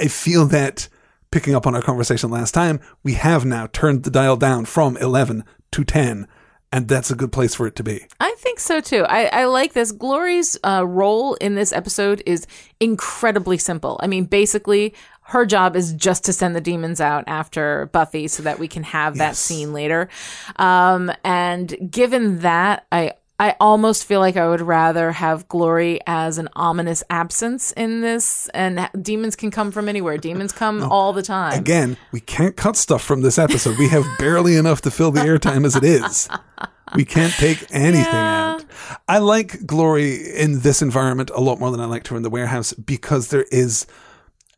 [0.00, 0.88] i feel that
[1.32, 4.96] picking up on our conversation last time we have now turned the dial down from
[4.98, 6.28] 11 to 10
[6.72, 9.04] and that's a good place for it to be I think so too.
[9.04, 9.92] I, I like this.
[9.92, 12.46] Glory's uh, role in this episode is
[12.80, 14.00] incredibly simple.
[14.02, 18.42] I mean, basically, her job is just to send the demons out after Buffy so
[18.42, 20.08] that we can have that scene later.
[20.56, 26.36] Um, and given that, I I almost feel like I would rather have Glory as
[26.36, 30.18] an ominous absence in this, and demons can come from anywhere.
[30.18, 31.58] Demons come all the time.
[31.58, 33.78] Again, we can't cut stuff from this episode.
[33.78, 36.28] We have barely enough to fill the airtime as it is.
[36.94, 38.56] We can't take anything Yeah.
[38.56, 38.64] out.
[39.08, 42.28] I like Glory in this environment a lot more than I liked her in the
[42.28, 43.86] warehouse because there is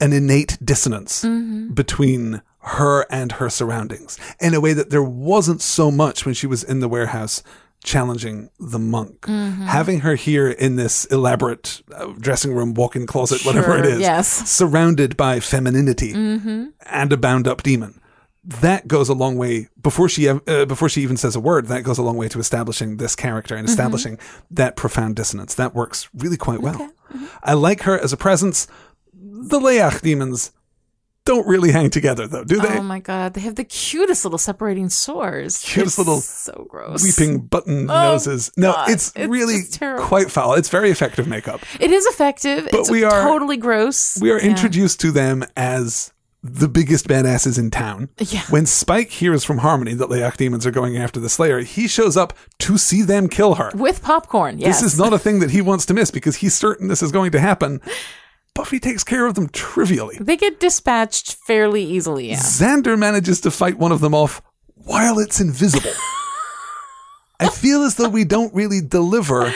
[0.00, 1.68] an innate dissonance mm-hmm.
[1.74, 6.46] between her and her surroundings in a way that there wasn't so much when she
[6.48, 7.42] was in the warehouse
[7.84, 9.26] challenging the monk.
[9.26, 14.28] Having her here in this elaborate uh, dressing room, walk-in closet, whatever it is, yes.
[14.48, 16.12] surrounded by femininity
[16.86, 18.00] and a bound-up demon.
[18.44, 21.66] That goes a long way before she uh, before she even says a word.
[21.66, 24.18] That goes a long way to establishing this character and establishing
[24.50, 25.54] that profound dissonance.
[25.54, 26.90] That works really quite well.
[27.44, 28.66] I like her as a presence.
[29.14, 30.50] The Leach demons
[31.24, 32.78] don't really hang together, though, do they?
[32.78, 35.58] Oh my god, they have the cutest little separating sores.
[35.62, 37.02] Cutest It's little so gross.
[37.02, 38.50] Weeping button oh, noses.
[38.56, 39.58] No, Oh, God, it's, it's really
[40.00, 40.54] quite foul.
[40.54, 41.60] It's very effective makeup.
[41.78, 42.68] It is effective.
[42.70, 44.18] But it's we are- totally gross.
[44.20, 44.46] We are Yeah.
[44.50, 46.12] introduced to them as
[46.44, 48.08] the biggest badasses in town.
[48.18, 48.42] Yeah.
[48.50, 51.86] When Spike hears from Harmony that the Leach demons are going after the Slayer, he
[51.86, 53.70] shows up to see them kill her.
[53.74, 54.58] with popcorn.
[54.58, 54.80] Yes.
[54.80, 57.12] This is not a thing that he wants to miss because he's certain this is
[57.12, 57.80] going to happen.
[58.54, 60.18] Buffy takes care of them trivially.
[60.20, 62.30] They get dispatched fairly easily.
[62.30, 62.36] Yeah.
[62.36, 64.42] Xander manages to fight one of them off
[64.74, 65.92] while it's invisible.
[67.40, 69.52] I feel as though we don't really deliver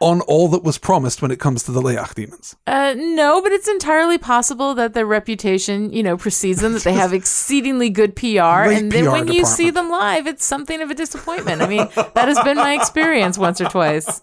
[0.00, 2.54] on all that was promised when it comes to the Leach demons.
[2.66, 6.74] Uh, no, but it's entirely possible that their reputation, you know, precedes them.
[6.74, 10.44] That they have exceedingly good PR, and then PR when you see them live, it's
[10.44, 11.62] something of a disappointment.
[11.62, 14.22] I mean, that has been my experience once or twice.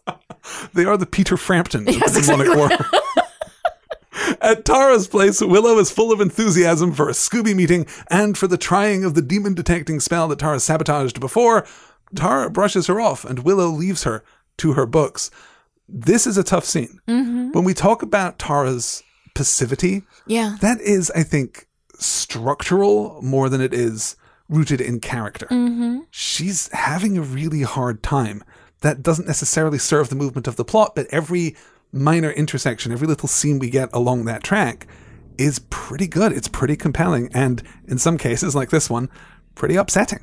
[0.74, 2.72] They are the Peter Frampton of the demonic world.
[4.42, 8.58] At Tara's place, Willow is full of enthusiasm for a Scooby meeting and for the
[8.58, 11.66] trying of the demon detecting spell that Tara sabotaged before.
[12.16, 14.24] Tara brushes her off and Willow leaves her
[14.58, 15.32] to her books.
[15.90, 17.00] This is a tough scene.
[17.08, 17.52] Mm-hmm.
[17.52, 20.58] When we talk about Tara's passivity, Yeah.
[20.62, 21.68] that is, I think,
[22.00, 24.16] structural more than it is
[24.50, 25.48] rooted in character.
[25.48, 26.00] Mm-hmm.
[26.12, 28.44] She's having a really hard time.
[28.82, 31.56] That doesn't necessarily serve the movement of the plot, but every
[31.96, 34.88] minor intersection, every little scene we get along that track
[35.38, 36.32] is pretty good.
[36.32, 37.30] It's pretty compelling.
[37.34, 39.10] And in some cases, like this one,
[39.56, 40.20] pretty upsetting.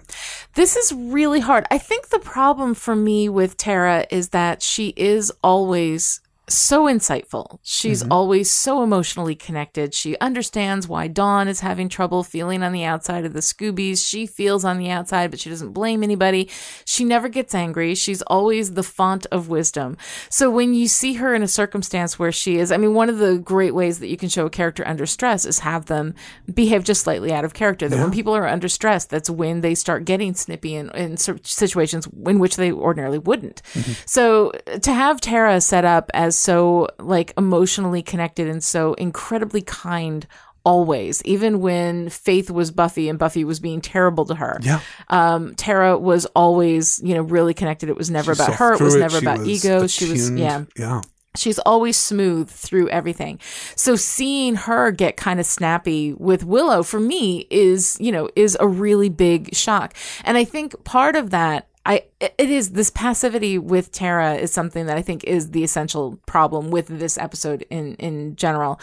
[0.55, 1.65] This is really hard.
[1.71, 7.59] I think the problem for me with Tara is that she is always so insightful.
[7.63, 8.13] She's mm-hmm.
[8.13, 9.95] always so emotionally connected.
[9.95, 14.07] She understands why Dawn is having trouble feeling on the outside of the Scoobies.
[14.07, 16.51] She feels on the outside, but she doesn't blame anybody.
[16.85, 17.95] She never gets angry.
[17.95, 19.97] She's always the font of wisdom.
[20.29, 23.19] So when you see her in a circumstance where she is, I mean, one of
[23.19, 26.15] the great ways that you can show a character under stress is have them
[26.53, 27.89] behave just slightly out of character.
[27.89, 32.09] That when people are under stress, that's when they start getting snippy in, in situations
[32.27, 33.63] in which they ordinarily wouldn't.
[33.75, 33.93] Mm-hmm.
[34.07, 39.63] So uh, to have Tara set up as so like emotionally connected and so incredibly
[39.63, 40.27] kind
[40.65, 44.79] always even when faith was buffy and buffy was being terrible to her Yeah.
[45.09, 48.81] um tara was always you know really connected it was never She about her it
[48.81, 51.01] was never She about was ego she was yeah Yeah.
[51.35, 53.41] She's always smooth through everything.
[53.75, 58.55] So seeing her get kind of snappy with Willow for me is, you know, is
[58.61, 59.95] a really big shock.
[60.25, 64.87] And I think part of that I it is this passivity with Tara is something
[64.87, 68.79] that I think is the essential problem with this episode in in general.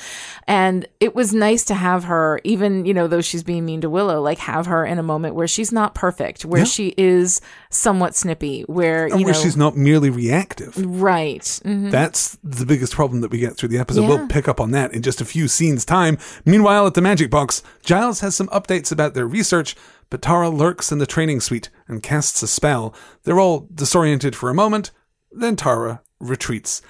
[0.48, 3.90] And it was nice to have her even, you know, though she's being mean to
[3.90, 6.66] Willow, like have her in a moment where she's not perfect, where Yeah.
[6.66, 10.74] she is somewhat snippy, where And you where know she's not merely reactive.
[10.78, 11.42] right.
[11.66, 11.92] Mhm.
[11.92, 14.02] That's the biggest problem that we get through the episode.
[14.02, 14.08] Yeah.
[14.10, 16.18] We'll pick up on that in just a few scenes' time.
[16.46, 19.76] Meanwhile, at the Magic Box, Giles has some updates about their research,
[20.10, 22.94] but Tara lurks in the training suite and casts a spell.
[23.24, 24.92] They're all disoriented for a moment,
[25.32, 26.82] then Tara retreats.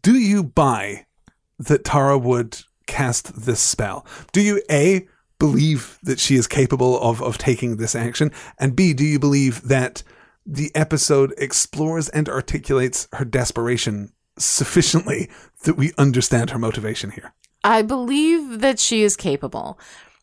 [0.00, 1.06] Do you buy
[1.58, 4.06] that Tara would cast this spell?
[4.32, 5.06] Do you A,
[5.38, 8.30] believe that she is capable of, of taking this action?
[8.58, 10.02] And B, do you believe that
[10.46, 15.30] the episode explores and articulates her desperation sufficiently
[15.64, 17.32] that we understand her motivation here?
[17.64, 19.78] I believe that she is capable.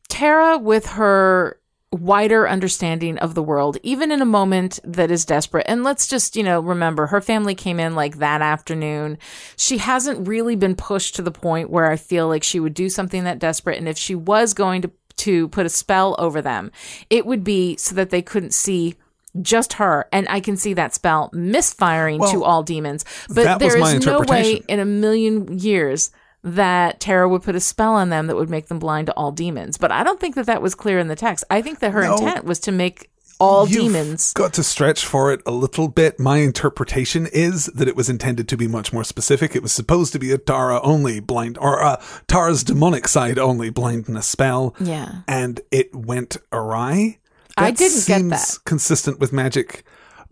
[0.09, 1.59] Tara, with her
[1.91, 6.35] wider understanding of the world, even in a moment that is desperate, and let's just,
[6.35, 9.17] you know, remember her family came in like that afternoon.
[9.57, 12.89] She hasn't really been pushed to the point where I feel like she would do
[12.89, 13.77] something that desperate.
[13.77, 16.71] And if she was going to, to put a spell over them,
[17.09, 18.95] it would be so that they couldn't see
[19.43, 24.03] just her and i can see that spell misfiring to all demons but there is
[24.03, 26.09] no way in a million years
[26.43, 29.31] that Tara would put a spell on them that would make them blind to all
[29.31, 29.77] demons.
[29.77, 31.43] But I don't think that that was clear in the text.
[31.49, 32.13] I think that her No.
[32.15, 33.09] intent was to make
[33.41, 34.33] all demons.
[34.33, 36.19] Got to stretch for it a little bit.
[36.19, 39.55] My interpretation is that it was intended to be much more specific.
[39.55, 43.69] It was supposed to be a Tara only blind, or a Tara's demonic side only
[43.69, 44.75] blindness spell.
[44.79, 45.21] Yeah.
[45.27, 47.19] And it went awry.
[47.57, 48.57] I didn't get that.
[48.65, 49.83] consistent with magic.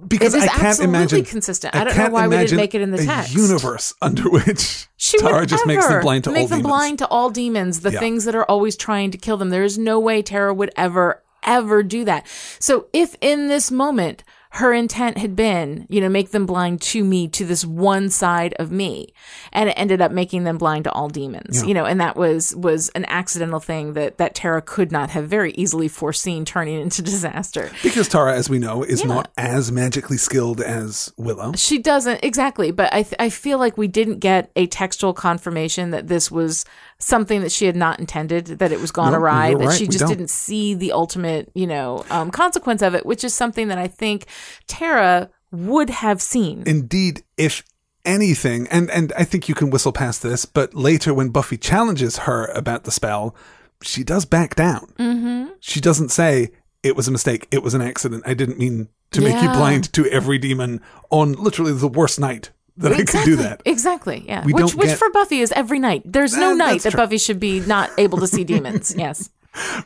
[0.05, 1.75] Because It is I can't absolutely imagine consistent.
[1.75, 3.33] I don't know why we didn't make it in the a text.
[3.33, 6.67] universe under which She Tara just makes them blind to make all them demons.
[6.71, 7.99] blind to all demons, the Yeah.
[7.99, 9.49] things that are always trying to kill them.
[9.49, 12.27] There is no way Tara would ever, ever do that.
[12.59, 14.23] So if in this moment
[14.57, 18.53] her intent had been, you know, make them blind to me, to this one side
[18.57, 19.07] of me,
[19.51, 22.55] and it ended up making them blind to all demons, you know, and that was
[22.55, 27.01] was an accidental thing that that Tara could not have very easily foreseen turning into
[27.13, 27.69] disaster.
[27.83, 29.07] Because Tara, as we know, is Yeah.
[29.07, 31.53] not as magically skilled as Willow.
[31.55, 35.91] She doesn't exactly, but I th- I feel like we didn't get a textual confirmation
[35.91, 36.65] that this was
[36.99, 39.87] something that she had not intended, that it was gone No, awry, that right, she
[39.87, 43.77] just didn't see the ultimate, you know, um, consequence of it, which is something that
[43.77, 44.25] I think
[44.67, 46.63] Tara would have seen.
[46.65, 47.63] Indeed, if
[48.03, 52.19] anything, and, and I think you can whistle past this, but later when Buffy challenges
[52.19, 53.35] her about the spell,
[53.83, 54.93] she does back down.
[54.97, 55.51] Mm-hmm.
[55.59, 56.49] She doesn't say,
[56.83, 59.93] it was a mistake, it was an accident, I didn't mean to make you blind
[59.93, 63.61] to every demon on literally the worst night that I could do that.
[63.65, 64.23] Exactly.
[64.27, 64.43] Yeah.
[64.45, 66.03] We which which get- for Buffy is every night.
[66.05, 66.97] There's no Uh, night that true.
[66.97, 68.93] Buffy should be not able to see demons.
[68.97, 69.29] Yes.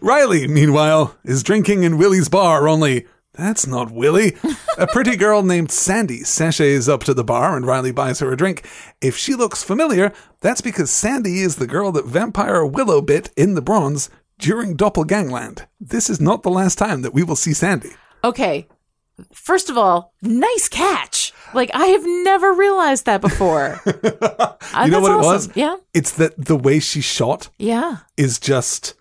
[0.01, 4.35] Riley, meanwhile, is drinking in Willie's bar, only that's not Willie.
[4.77, 8.35] A pretty girl named Sandy sachets up to the bar and Riley buys her a
[8.37, 8.67] drink.
[8.99, 13.53] If she looks familiar, that's because Sandy is the girl that Vampire Willow bit in
[13.53, 15.65] the bronze during Doppelgangland.
[15.79, 17.91] This is not the last time that we will see Sandy.
[18.23, 18.67] Okay.
[19.33, 21.20] First of all, nice catch.
[21.53, 23.79] Like I have never realized that before.
[24.73, 25.49] Uh, You know what it was?
[25.55, 25.75] Yeah.
[25.93, 27.97] It's that the way she shot Yeah.
[28.15, 28.93] is just.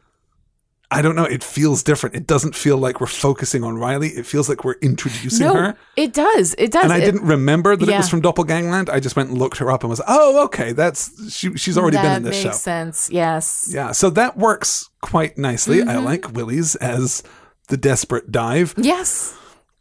[0.91, 1.23] I don't know.
[1.25, 2.17] It feels different.
[2.17, 4.09] It doesn't feel like we're focusing on Riley.
[4.09, 5.77] It feels like we're introducing No, her.
[5.95, 6.57] it does.
[6.59, 6.83] It does.
[6.83, 8.89] and I It- didn't remember that it was from Doppelgangland.
[8.91, 11.55] I just went and looked her up and was, oh, okay, that's she.
[11.57, 12.59] She's already that been in this makes show.
[12.59, 13.09] sense.
[13.13, 13.71] Yes.
[13.73, 15.79] Yeah, so that works quite nicely.
[15.79, 15.91] Mm-hmm.
[15.91, 17.23] I like Willie's as
[17.69, 19.33] the desperate dive, Yes.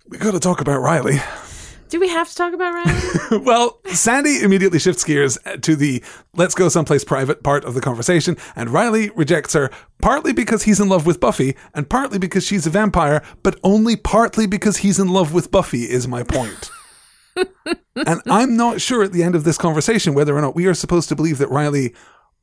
[0.08, 1.19] we got to talk about Riley.
[1.89, 3.43] Do we have to talk about Riley?
[3.43, 6.04] well, Sandy immediately shifts gears to the
[6.36, 10.80] let's go someplace private part of the conversation, and Riley rejects her partly because he's
[10.80, 14.99] in love with Buffy, and partly because she's a vampire, but only partly because he's
[14.99, 16.70] in love with Buffy, is my point.
[17.95, 20.76] and I'm not sure at the end of this conversation whether or not we are
[20.76, 21.95] supposed to believe that Riley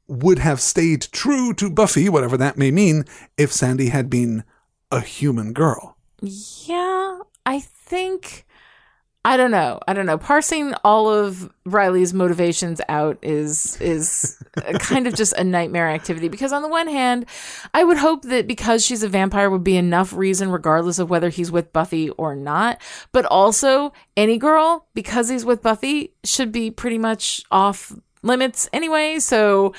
[0.08, 3.04] would have stayed true to Buffy, whatever that may mean,
[3.36, 4.42] if Sandy had been
[4.90, 5.96] a human girl.
[6.20, 8.45] yeah, I think.
[9.26, 9.80] I don't know.
[9.88, 10.18] I don't know.
[10.18, 14.40] Parsing all of Riley's motivations out is is
[14.78, 17.26] kind of just a nightmare activity because on the one hand,
[17.74, 21.28] I would hope that because she's a vampire would be enough reason regardless of whether
[21.28, 26.70] he's with Buffy or not, but also any girl because he's with Buffy should be
[26.70, 29.74] pretty much off limits anyway, so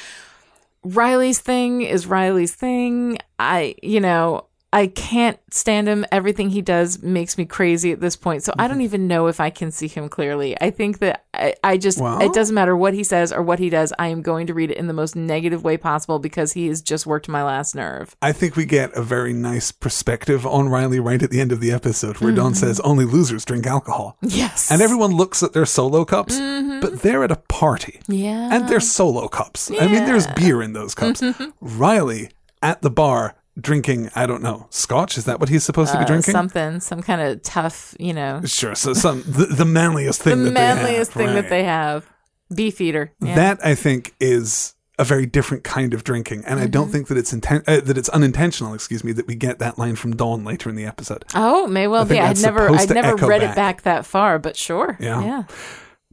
[0.84, 3.18] Riley's thing is Riley's thing.
[3.40, 6.06] I, you know, I can't stand him.
[6.12, 8.44] Everything he does makes me crazy at this point.
[8.44, 10.60] So I don't even know if I can see him clearly.
[10.60, 13.60] I think that I, I just, Well- it doesn't matter what he says or what
[13.60, 13.94] he does.
[13.98, 16.82] I am going to read it in the most negative way possible because he has
[16.82, 18.16] just worked my last nerve.
[18.22, 21.62] I think we get a very nice perspective on Riley right at the end of
[21.62, 22.66] the episode where Dawn mm-hmm.
[22.66, 24.18] says only losers drink alcohol.
[24.22, 24.70] Yes.
[24.70, 26.82] And everyone looks at their solo cups, mm-hmm.
[26.82, 28.02] but they're at a party.
[28.08, 28.50] yeah.
[28.52, 29.72] And they're solo cups.
[29.72, 31.24] I mean, there's beer in those cups.
[31.62, 35.18] Riley at the bar drinking, I don't know, scotch?
[35.18, 36.32] Is that what he's supposed to be Uh, drinking?
[36.32, 38.76] something, some kind of tough, you know, Sure.
[38.76, 40.78] So some the, the manliest thing the that they have.
[40.78, 42.06] manliest thing that they have.
[42.54, 43.12] Beefeater.
[43.20, 43.36] Yeah.
[43.36, 46.72] That I think is a very different kind of drinking, and I Mm-hmm.
[46.72, 48.74] don't think that it's inten- uh, that it's unintentional.
[48.74, 51.24] Excuse me, that we get that line from Dawn later in the episode.
[51.36, 52.20] Oh, may well be.
[52.20, 53.52] I'd never, I'd never read back.
[53.52, 54.98] it back that far, but sure.
[55.00, 55.24] Yeah.
[55.24, 55.44] Yeah.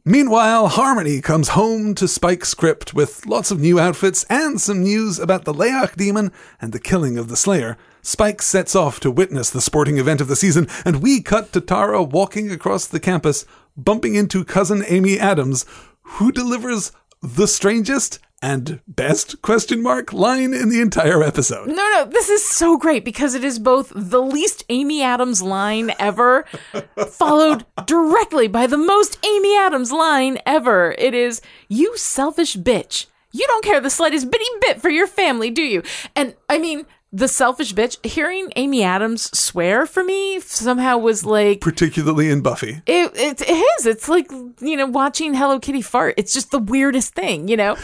[0.07, 5.17] Meanwhile, Harmony comes home to Spike's crypt with lots of new outfits and some news
[5.17, 6.31] about the Lei-ach demon
[6.61, 7.75] and the killing of the Slayer.
[8.03, 11.59] Spike sets off to witness the sporting event of the season, and we cut to
[11.59, 13.45] Tara walking across the campus,
[13.75, 15.65] bumping into cousin Amy Adams,
[16.03, 16.91] who delivers
[17.21, 21.67] the strangest and best question mark line in the entire episode.
[21.67, 25.91] No, no, this is so great because it is both the least Amy Adams line
[25.97, 26.45] ever,
[27.09, 30.93] followed directly by the most Amy Adams line ever.
[30.97, 33.07] It is, you selfish bitch.
[33.31, 35.83] You don't care the slightest bitty bit for your family, do you?
[36.15, 36.85] And I mean,
[37.15, 42.81] the selfish bitch, hearing Amy Adams swear for me somehow was like, Particularly in Buffy.
[42.85, 43.49] it, it, it
[43.79, 43.85] is.
[43.85, 46.15] It's like, you know, watching Hello Kitty fart.
[46.17, 47.77] It's just the weirdest thing, you know?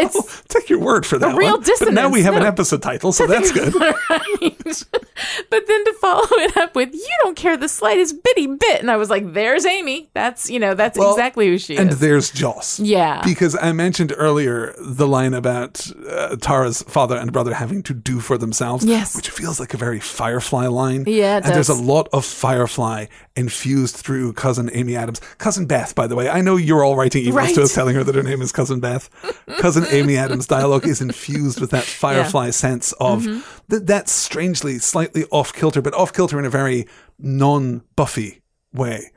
[0.00, 0.42] It's.
[0.48, 1.36] Take your word for that.
[1.36, 1.60] real one.
[1.60, 3.74] But now we dissonance, have an episode title, so that's good.
[3.74, 4.04] right.
[5.50, 8.90] but then to follow it up with "You don't care the slightest bitty bit," and
[8.90, 10.10] I was like, "There's Amy.
[10.14, 12.80] That's you know that's Well, exactly who she And is." And there's Joss.
[12.80, 13.22] Yeah.
[13.24, 18.20] Because I mentioned earlier the line about uh, Tara's father and brother having to do
[18.20, 18.84] for themselves.
[18.84, 19.16] Yes.
[19.16, 21.04] Which feels like a very Firefly line.
[21.06, 23.06] Yeah, And there's a lot of Firefly
[23.38, 25.20] infused through cousin Amy Adams.
[25.38, 26.28] Cousin Beth, by the way.
[26.28, 27.54] I know you're all writing emails Right.
[27.54, 29.08] to us telling her that her name is Cousin Beth.
[29.58, 33.40] cousin Amy Adams' dialogue is infused with that Firefly sense of Mm-hmm.
[33.70, 36.86] th- that strangely, slightly off kilter, but off kilter in a very
[37.18, 38.42] non Buffy
[38.74, 39.10] way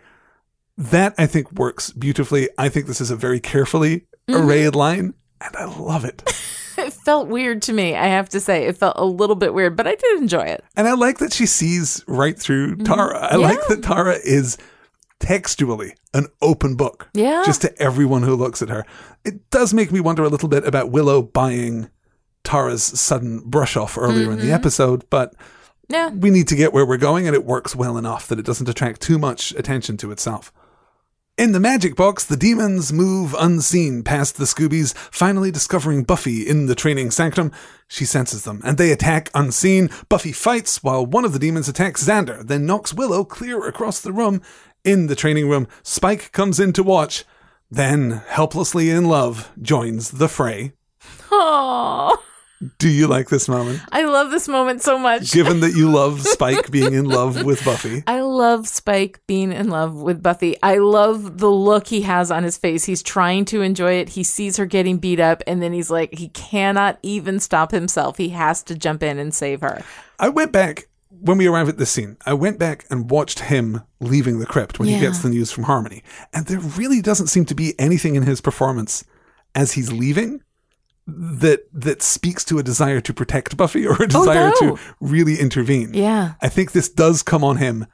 [0.77, 2.49] that I think works beautifully.
[2.57, 4.41] I think this is a very carefully Mm-hmm.
[4.47, 6.21] arrayed line, and I love it.
[7.05, 7.95] felt weird to me.
[7.95, 10.63] I have to say, it felt a little bit weird, but I did enjoy it.
[10.75, 13.27] And I like that she sees right through Tara.
[13.31, 13.73] I like Mm-hmm.
[13.81, 14.57] That Tara is
[15.19, 17.09] textually an open book.
[17.13, 17.43] Yeah.
[17.45, 18.85] Just to everyone who looks at her.
[19.23, 21.89] It does make me wonder a little bit about Willow buying
[22.43, 24.47] Tara's sudden brush off earlier in Mm-hmm.
[24.47, 25.33] the episode, but
[25.89, 28.45] Yeah, we need to get where we're going, and it works well enough that it
[28.45, 30.51] doesn't attract too much attention to itself.
[31.37, 36.67] In the magic box, the demons move unseen past the Scoobies, finally discovering Buffy in
[36.67, 37.51] the training sanctum.
[37.87, 39.89] She senses them, and they attack unseen.
[40.09, 44.11] Buffy fights while one of the demons attacks Xander, then knocks Willow clear across the
[44.11, 44.41] room.
[44.83, 47.23] In the training room, Spike comes in to watch,
[47.71, 50.73] then, helplessly in love, joins the fray.
[51.31, 52.21] oh,
[52.77, 53.81] Do you like this moment?
[53.91, 55.31] I love this moment so much.
[55.31, 58.03] Given that you love Spike being in love with Buffy.
[58.05, 60.55] I love Spike being in love with Buffy.
[60.61, 62.85] I love the look he has on his face.
[62.85, 64.09] He's trying to enjoy it.
[64.09, 68.17] He sees her getting beat up, and then he's like, he cannot even stop himself.
[68.17, 69.83] He has to jump in and save her.
[70.19, 72.17] I went back when we arrived at this scene.
[72.25, 75.63] I went back and watched him leaving the crypt when he gets the news from
[75.63, 76.03] Harmony,
[76.33, 79.03] and there really doesn't seem to be anything in his performance
[79.55, 80.41] as he's leaving
[81.07, 84.75] that that speaks to a desire to protect Buffy or a oh, desire Oh, no.
[84.75, 85.93] to really intervene.
[85.93, 86.33] Yeah.
[86.41, 87.87] I think this does come on him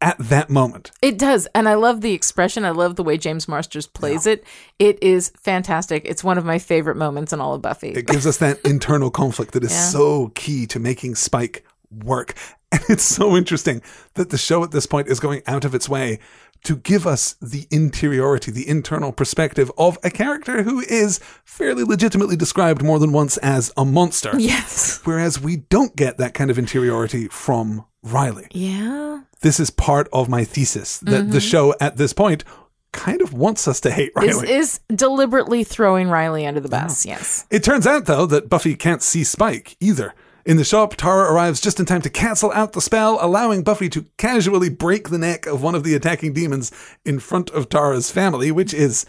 [0.00, 0.90] at that moment.
[1.00, 1.46] It does.
[1.54, 2.64] And I love the expression.
[2.64, 4.44] I love the way James Marsters plays it.
[4.78, 6.02] It is fantastic.
[6.04, 7.90] It's one of my favorite moments in all of Buffy.
[7.90, 9.84] It gives us that internal conflict that is Yeah.
[9.84, 12.34] so key to making Spike work.
[12.74, 13.82] And it's so interesting
[14.14, 16.18] that the show at this point is going out of its way
[16.64, 22.36] to give us the interiority, the internal perspective of a character who is fairly legitimately
[22.36, 24.32] described more than once as a monster.
[24.38, 25.00] Yes.
[25.04, 28.48] Whereas we don't get that kind of interiority from Riley.
[28.52, 29.22] Yeah.
[29.40, 31.38] This is part of my thesis that the mm-hmm.
[31.38, 32.44] show at this point
[32.92, 34.28] kind of wants us to hate Riley.
[34.28, 37.04] Is is deliberately throwing Riley under the bus.
[37.06, 37.46] Yes.
[37.50, 40.14] It turns out, though, that Buffy can't see Spike either.
[40.44, 43.88] In the shop, Tara arrives just in time to cancel out the spell, allowing Buffy
[43.90, 46.72] to casually break the neck of one of the attacking demons
[47.04, 49.06] in front of Tara's family, which is.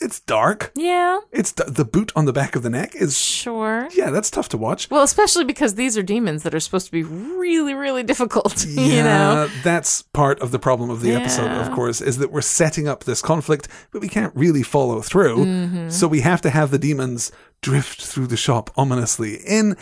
[0.00, 0.70] It's dark.
[0.76, 1.18] Yeah.
[1.32, 3.18] It's d- the boot on the back of the neck is.
[3.18, 3.88] Sure.
[3.96, 4.88] Yeah, that's tough to watch.
[4.90, 8.64] Well, especially because these are demons that are supposed to be really, really difficult.
[8.68, 9.48] Yeah, You know.
[9.64, 13.02] that's part of the problem of the episode, of course, is that we're setting up
[13.04, 15.38] this conflict, but we can't really follow through.
[15.38, 15.88] Mm-hmm.
[15.90, 19.76] So we have to have the demons drift through the shop ominously in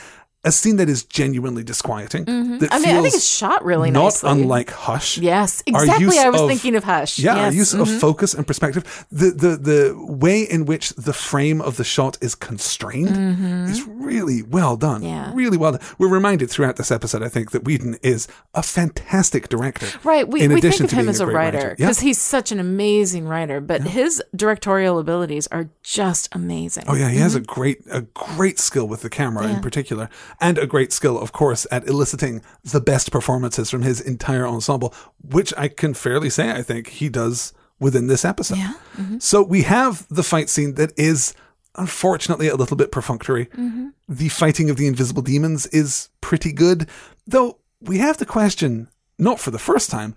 [0.46, 2.24] a scene that is genuinely disquieting.
[2.24, 2.64] That Mm-hmm.
[2.70, 4.30] I mean, I think it's shot really not nicely.
[4.30, 5.18] unlike Hush.
[5.18, 6.18] Yes, exactly.
[6.18, 7.18] I was of- thinking of Hush.
[7.18, 7.48] Yeah, our Yes.
[7.52, 7.58] Mm-hmm.
[7.58, 11.84] use of focus and perspective, the, the the way in which the frame of the
[11.84, 15.00] shot is constrained is really well done.
[15.02, 15.08] Mm-hmm.
[15.08, 15.32] Yeah.
[15.34, 15.80] Really well done.
[15.98, 19.86] We're reminded throughout this episode, I think, that Whedon is a fantastic director.
[20.04, 21.86] Right, we, in we addition think of him as a great writer Yeah.
[21.86, 26.84] because he's such an amazing writer, but his directorial abilities are just amazing.
[26.86, 29.62] Oh yeah, he has a great a great skill with the camera in Mm-hmm.
[29.66, 30.08] Particular,
[30.40, 34.94] and a great skill, of course, at eliciting the best performances from his entire ensemble,
[35.22, 38.58] which I can fairly say I think he does within this episode.
[38.58, 38.74] Yeah.
[39.18, 41.34] So we have the fight scene that is
[41.76, 43.46] unfortunately a little bit perfunctory.
[43.46, 43.88] Mm-hmm.
[44.08, 46.88] The fighting of the invisible demons is pretty good,
[47.26, 50.14] though we have the question, not for the first time,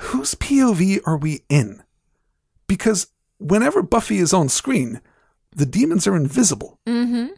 [0.00, 1.82] whose POV are we in?
[2.66, 5.00] Because whenever Buffy is on screen,
[5.54, 6.78] the demons are invisible.
[6.86, 7.34] Mm-hmm.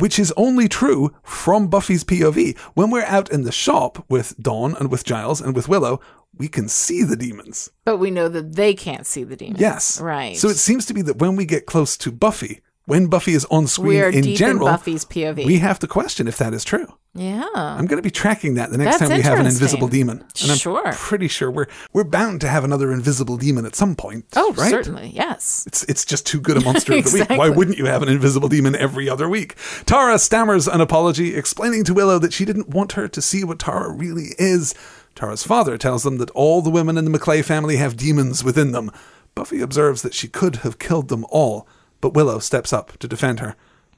[0.00, 2.58] Which is only true from Buffy's POV.
[2.74, 6.00] When we're out in the shop with Dawn and with Giles and with Willow,
[6.36, 7.70] we can see the demons.
[7.84, 9.60] But we know that they can't see the demons.
[9.60, 10.00] Yes.
[10.00, 10.36] Right.
[10.36, 13.44] So it seems to be that when we get close to Buffy, when Buffy is
[13.46, 15.46] on screen we are in general, in Buffy's POV.
[15.46, 16.86] we have to question if that is true.
[17.14, 17.46] yeah.
[17.54, 20.24] I'm going to be tracking that the next That's time we have an invisible demon.
[20.42, 20.90] And I'm Sure.
[20.92, 24.24] pretty sure we're we're bound to have another invisible demon at some point.
[24.36, 24.70] oh, right?
[24.70, 25.12] certainly.
[25.14, 25.64] Yes.
[25.66, 27.38] It's it's just too good a monster of the week.
[27.38, 29.54] Why wouldn't you have an invisible demon every other week?
[29.86, 33.58] Tara stammers an apology, explaining to Willow that she didn't want her to see what
[33.60, 34.74] Tara really is.
[35.14, 38.72] Tara's father tells them that all the women in the Maclay family have demons within
[38.72, 38.90] them.
[39.34, 41.66] Buffy observes that she could have killed them all,
[42.00, 43.56] but Willow steps up to defend her.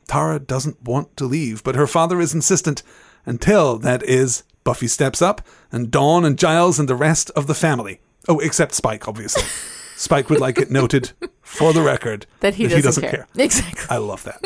[0.09, 2.83] Tara doesn't want to leave, but her father is insistent
[3.25, 7.55] until, that is, Buffy steps up and Dawn and Giles and the rest of the
[7.55, 8.01] family.
[8.29, 9.45] Oh, except Spike, obviously.
[9.97, 13.27] Spike would like it noted for the record That he doesn't, care.
[13.37, 13.85] Exactly.
[13.89, 14.43] I love that.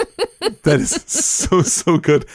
[0.63, 2.27] that is so, so good.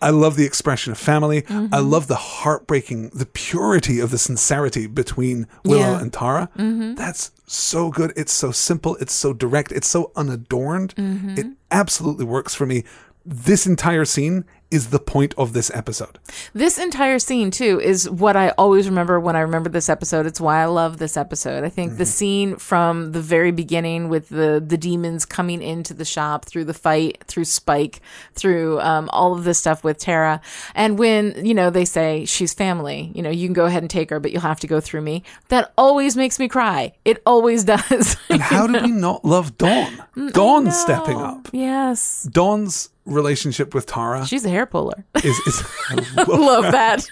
[0.00, 1.42] I love the expression of family.
[1.42, 1.74] Mm-hmm.
[1.74, 5.92] I love the heartbreaking, the purity of the sincerity between Willow Yeah.
[5.94, 6.02] Mm-hmm.
[6.02, 6.50] and Tara.
[6.96, 8.12] That's so good.
[8.16, 8.96] It's so simple.
[8.96, 9.72] It's so direct.
[9.72, 10.94] It's so unadorned.
[10.96, 11.38] Mm-hmm.
[11.38, 12.84] It absolutely works for me.
[13.24, 16.18] This entire scene is the point of this episode.
[16.52, 20.26] This entire scene too is what I always remember when I remember this episode.
[20.26, 21.64] It's why I love this episode.
[21.64, 26.04] I think the scene from the very beginning with the the demons coming into the
[26.04, 28.00] shop through the fight, through Spike,
[28.34, 30.40] through um, all of this stuff with Tara,
[30.74, 33.90] and when you know they say she's family, you know you can go ahead and
[33.90, 35.22] take her, but you'll have to go through me.
[35.48, 36.92] That always makes me cry.
[37.04, 38.16] It always does.
[38.28, 40.02] And how did we not love Dawn?
[40.32, 41.48] Dawn stepping up.
[41.52, 45.04] yes, Dawn's relationship with Tara she's a hair puller.
[45.16, 47.06] is, is I love love that.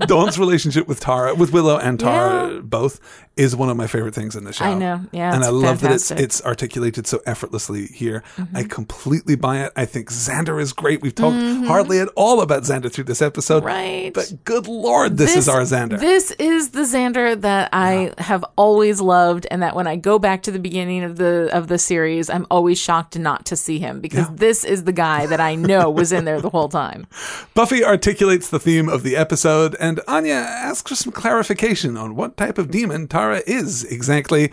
[0.00, 2.60] Dawn's relationship with Tara, with Willow and Tara Yeah.
[2.60, 2.98] both,
[3.36, 4.64] is one of my favorite things in the show.
[4.64, 5.02] I know.
[5.12, 6.16] Yeah, and I love that fantastic.
[6.16, 6.24] Mm-hmm.
[6.24, 8.22] it's it's articulated so effortlessly here.
[8.54, 9.72] I completely buy it.
[9.76, 11.02] I think Xander is great.
[11.02, 14.12] We've talked hardly at all about Xander through this episode, Right.
[14.12, 15.98] But good lord, this, is our Xander.
[15.98, 20.42] This is the Xander that I have always loved, and that when I go back
[20.44, 24.00] to the beginning of the of the series, I'm always shocked not to see him
[24.00, 27.06] because this is the guy that I know was in there the whole time.
[27.54, 32.36] Buffy articulates the theme of the episode, and Anya asks for some clarification on what
[32.36, 34.52] type of demon Tara is exactly.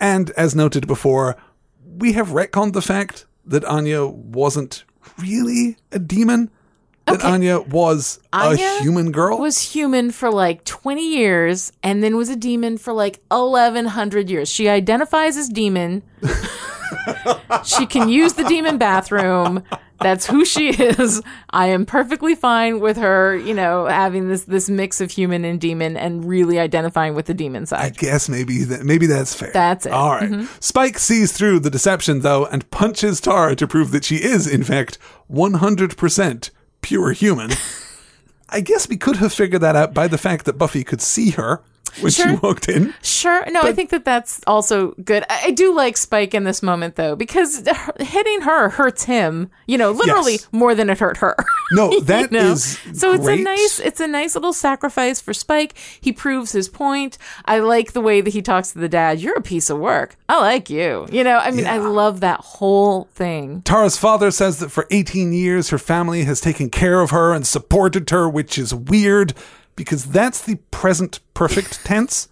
[0.00, 1.36] And as noted before,
[1.84, 4.84] we have retconned the fact that Anya wasn't
[5.18, 6.50] really a demon.
[7.06, 7.28] That Okay.
[7.28, 9.38] Anya was Anya a human girl.
[9.38, 14.50] Was human for like 20 years and then was a demon for like 1100 years.
[14.50, 16.02] She identifies as demon.
[17.64, 19.64] she can use the demon bathroom.
[20.00, 21.20] That's who she is.
[21.50, 25.60] I am perfectly fine with her, you know, having this this mix of human and
[25.60, 27.84] demon and really identifying with the demon side.
[27.84, 29.50] I guess maybe that maybe that's fair.
[29.52, 29.92] That's it.
[29.92, 30.34] Mm-hmm.
[30.34, 30.48] All right.
[30.60, 34.62] Spike sees through the deception though and punches Tara to prove that she is in
[34.62, 34.98] fact
[35.30, 37.50] 100% pure human.
[38.50, 41.30] I guess we could have figured that out by the fact that Buffy could see
[41.32, 41.62] her
[42.00, 42.36] when she Sure.
[42.42, 42.94] walked in.
[43.02, 43.44] Sure.
[43.50, 45.24] No, I think that that's also good.
[45.28, 49.50] I, I do like Spike in this moment though, because her- hitting her hurts him.
[49.66, 50.48] You know, literally Yes.
[50.52, 51.36] more than it hurt her.
[51.70, 52.52] No, that You know?
[52.52, 53.40] is so it's great.
[53.40, 55.74] a nice it's a nice little sacrifice for Spike.
[56.00, 57.18] He proves his point.
[57.44, 59.20] I like the way that he talks to the dad.
[59.20, 60.16] You're a piece of work.
[60.30, 61.06] I like you.
[61.12, 63.60] You know, I mean, I love that whole thing.
[63.62, 67.46] Tara's father says that for 18 years her family has taken care of her and
[67.46, 69.34] supported her, which is weird
[69.78, 72.28] because that's the present perfect tense,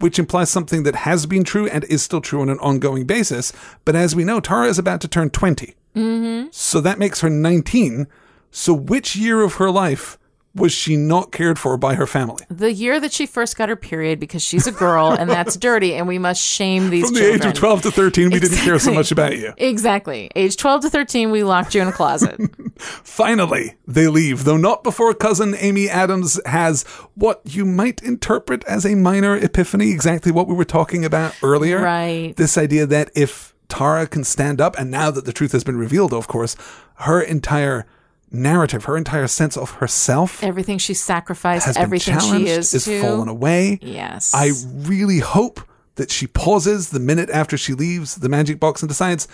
[0.00, 3.52] which implies something that has been true and is still true on an ongoing basis.
[3.84, 5.76] But as we know, Tara is about to turn 20.
[5.94, 6.48] Mm-hmm.
[6.50, 8.08] So that makes her 19.
[8.50, 10.17] So which year of her life
[10.58, 12.44] was she not cared for by her family?
[12.50, 15.94] The year that she first got her period because she's a girl and that's dirty
[15.94, 17.40] and we must shame these From the children.
[17.42, 19.52] age of 12 to 13, we didn't care so much about you.
[19.56, 20.30] Exactly.
[20.34, 22.38] Age 12 to 13, we locked you in a closet.
[22.78, 26.82] Finally, they leave, though not before cousin Amy Adams has
[27.14, 31.80] what you might interpret as a minor epiphany, exactly what we were talking about earlier.
[31.80, 32.34] Right.
[32.36, 35.76] This idea that if Tara can stand up, and now that the truth has been
[35.76, 36.56] revealed, of course,
[36.96, 37.86] her entire
[38.30, 43.00] narrative, her entire sense of herself Everything she sacrificed, everything she is, is to.
[43.00, 43.78] fallen away.
[43.82, 44.32] Yes.
[44.34, 45.60] I really hope
[45.96, 49.26] that she pauses the minute after she leaves the magic box and decides,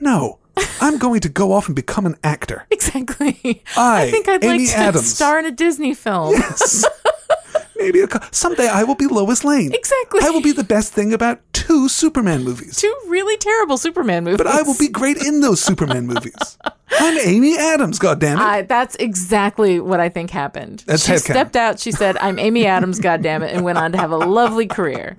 [0.00, 0.38] no,
[0.80, 2.66] I'm going to go off and become an actor.
[2.70, 3.62] Exactly.
[3.76, 5.14] I, think I'd Amy like to Adams.
[5.14, 6.32] star in a Disney film.
[6.34, 6.84] Yes.
[7.76, 9.72] Maybe a, someday I will be Lois Lane.
[9.74, 10.20] Exactly.
[10.22, 12.76] I will be the best thing about two Superman movies.
[12.76, 14.38] Two really terrible Superman movies.
[14.38, 16.58] But I will be great in those Superman movies.
[16.92, 18.38] I'm Amy Adams, goddammit.
[18.38, 20.84] I, that's exactly what I think happened.
[20.86, 21.80] That's she stepped out.
[21.80, 25.16] She said, "I'm Amy Adams, goddammit," and went on to have a lovely career.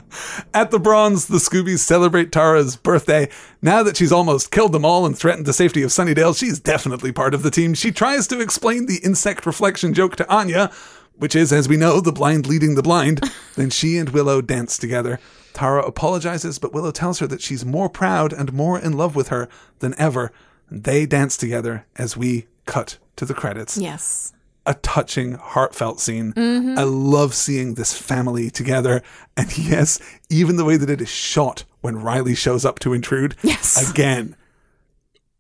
[0.54, 3.30] At the Bronze, the Scoobies celebrate Tara's birthday.
[3.62, 7.12] Now that she's almost killed them all and threatened the safety of Sunnydale, she's definitely
[7.12, 7.74] part of the team.
[7.74, 10.72] She tries to explain the insect reflection joke to Anya,
[11.18, 13.22] which is, as we know, the blind leading the blind.
[13.56, 15.20] then she and Willow dance together.
[15.54, 19.30] Tara apologizes, but Willow tells her that she's more proud and more in love with
[19.30, 19.50] her
[19.80, 20.32] than ever.
[20.70, 24.34] They dance together as we cut to the credits Yes.
[24.68, 26.34] a touching, heartfelt scene.
[26.34, 26.78] Mm-hmm.
[26.78, 29.02] I love seeing this family together.
[29.36, 30.00] And yes,
[30.30, 33.36] even the way that it is shot when Riley shows up to intrude.
[33.42, 33.90] Yes.
[33.90, 34.36] Again,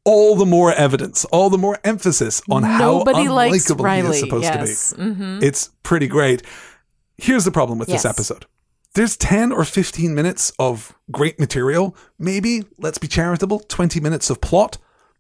[0.08, 4.43] all the more evidence, all the more emphasis on Nobody how unlikable he is supposed
[4.43, 4.89] yes.
[4.91, 5.03] to be.
[5.03, 5.43] Mm-hmm.
[5.43, 6.43] It's pretty great.
[7.18, 8.03] Here's the problem with Yes.
[8.03, 8.45] this episode.
[8.93, 14.39] There's 10 or 15 minutes of great material, maybe, let's be charitable, 20 minutes of
[14.39, 14.78] plot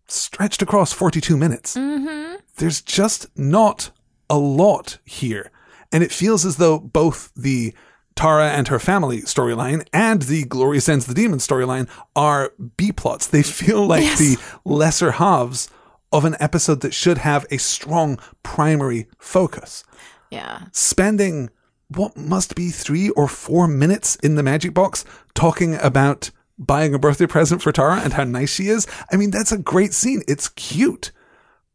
[0.07, 1.75] stretched across 42 minutes.
[1.75, 2.37] Mm-hmm.
[2.55, 3.91] There's just not
[4.29, 5.51] a lot here.
[5.91, 7.73] And it feels as though both the
[8.17, 13.27] Tara and her family storyline and the Gloria Sends the Demon storyline are B plots.
[13.27, 14.19] They feel like Yes.
[14.19, 15.69] the lesser halves
[16.11, 19.83] of an episode that should have a strong primary focus
[20.31, 20.61] Yeah.
[20.71, 21.49] spending
[21.89, 26.99] what must be three or four minutes in the magic box talking about buying a
[26.99, 28.87] birthday present for Tara and how nice she is.
[29.11, 30.23] I mean, that's a great scene.
[30.27, 31.11] It's cute,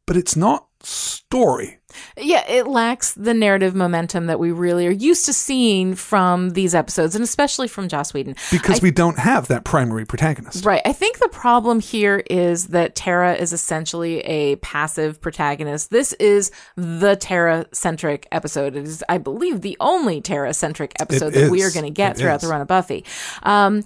[0.07, 1.78] but it's not story.
[2.16, 6.74] Yeah, it lacks the narrative momentum that we really are used to seeing from these
[6.74, 8.36] episodes, and especially from Joss Whedon.
[8.51, 10.64] Because we don't have that primary protagonist.
[10.64, 10.82] Right.
[10.84, 15.90] I think the problem here is that Tara is essentially a passive protagonist.
[15.90, 18.76] This is the Tara centric episode.
[18.76, 21.90] It is, I believe, the only Tara centric episode It that we are going to
[21.90, 22.43] get It throughout is.
[22.43, 23.05] the run of Buffy.
[23.43, 23.82] Um,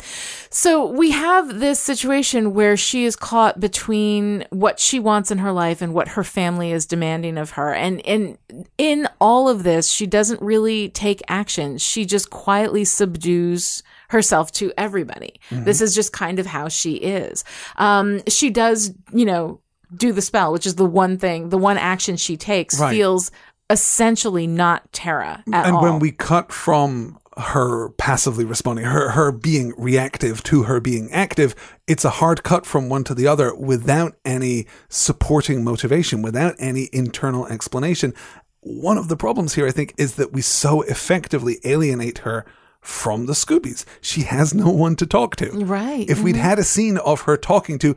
[0.50, 5.52] so we have this situation where she is caught between what she wants in her
[5.52, 7.74] life and what her family is demanding of her.
[7.74, 8.38] And, and
[8.78, 11.78] in all of this, she doesn't really take action.
[11.78, 15.40] She just quietly subdues herself to everybody.
[15.50, 15.64] Mm-hmm.
[15.64, 17.44] This is just kind of how she is.
[17.76, 19.60] Um, she does, you know,
[19.96, 22.92] do the spell, which is the one thing, the one action she takes Right.
[22.94, 23.30] feels
[23.70, 25.82] essentially not Tara at and all.
[25.82, 31.54] when we cut from her passively responding, her her being reactive to her being active,
[31.86, 36.88] it's a hard cut from one to the other without any supporting motivation, without any
[36.92, 38.14] internal explanation.
[38.60, 42.44] One of the problems here, I think, is that we so effectively alienate her
[42.80, 43.84] from the Scoobies.
[44.00, 45.50] She has no one to talk to.
[45.50, 46.08] Right.
[46.08, 46.42] If we'd mm-hmm.
[46.42, 47.96] had a scene of her talking to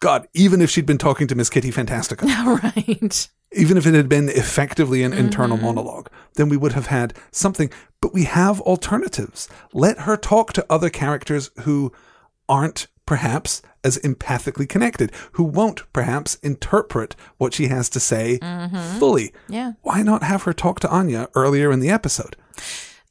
[0.00, 2.22] God, even if she'd been talking to Miss Kitty Fantastica,
[2.62, 3.28] right.
[3.54, 5.66] Even if it had been effectively an internal mm-hmm.
[5.66, 7.70] monologue, then we would have had something.
[8.00, 9.48] But we have alternatives.
[9.72, 11.92] Let her talk to other characters who
[12.48, 18.98] aren't perhaps as empathically connected, who won't perhaps interpret what she has to say mm-hmm.
[18.98, 19.32] fully.
[19.48, 19.72] Yeah.
[19.82, 22.36] Why not have her talk to Anya earlier in the episode?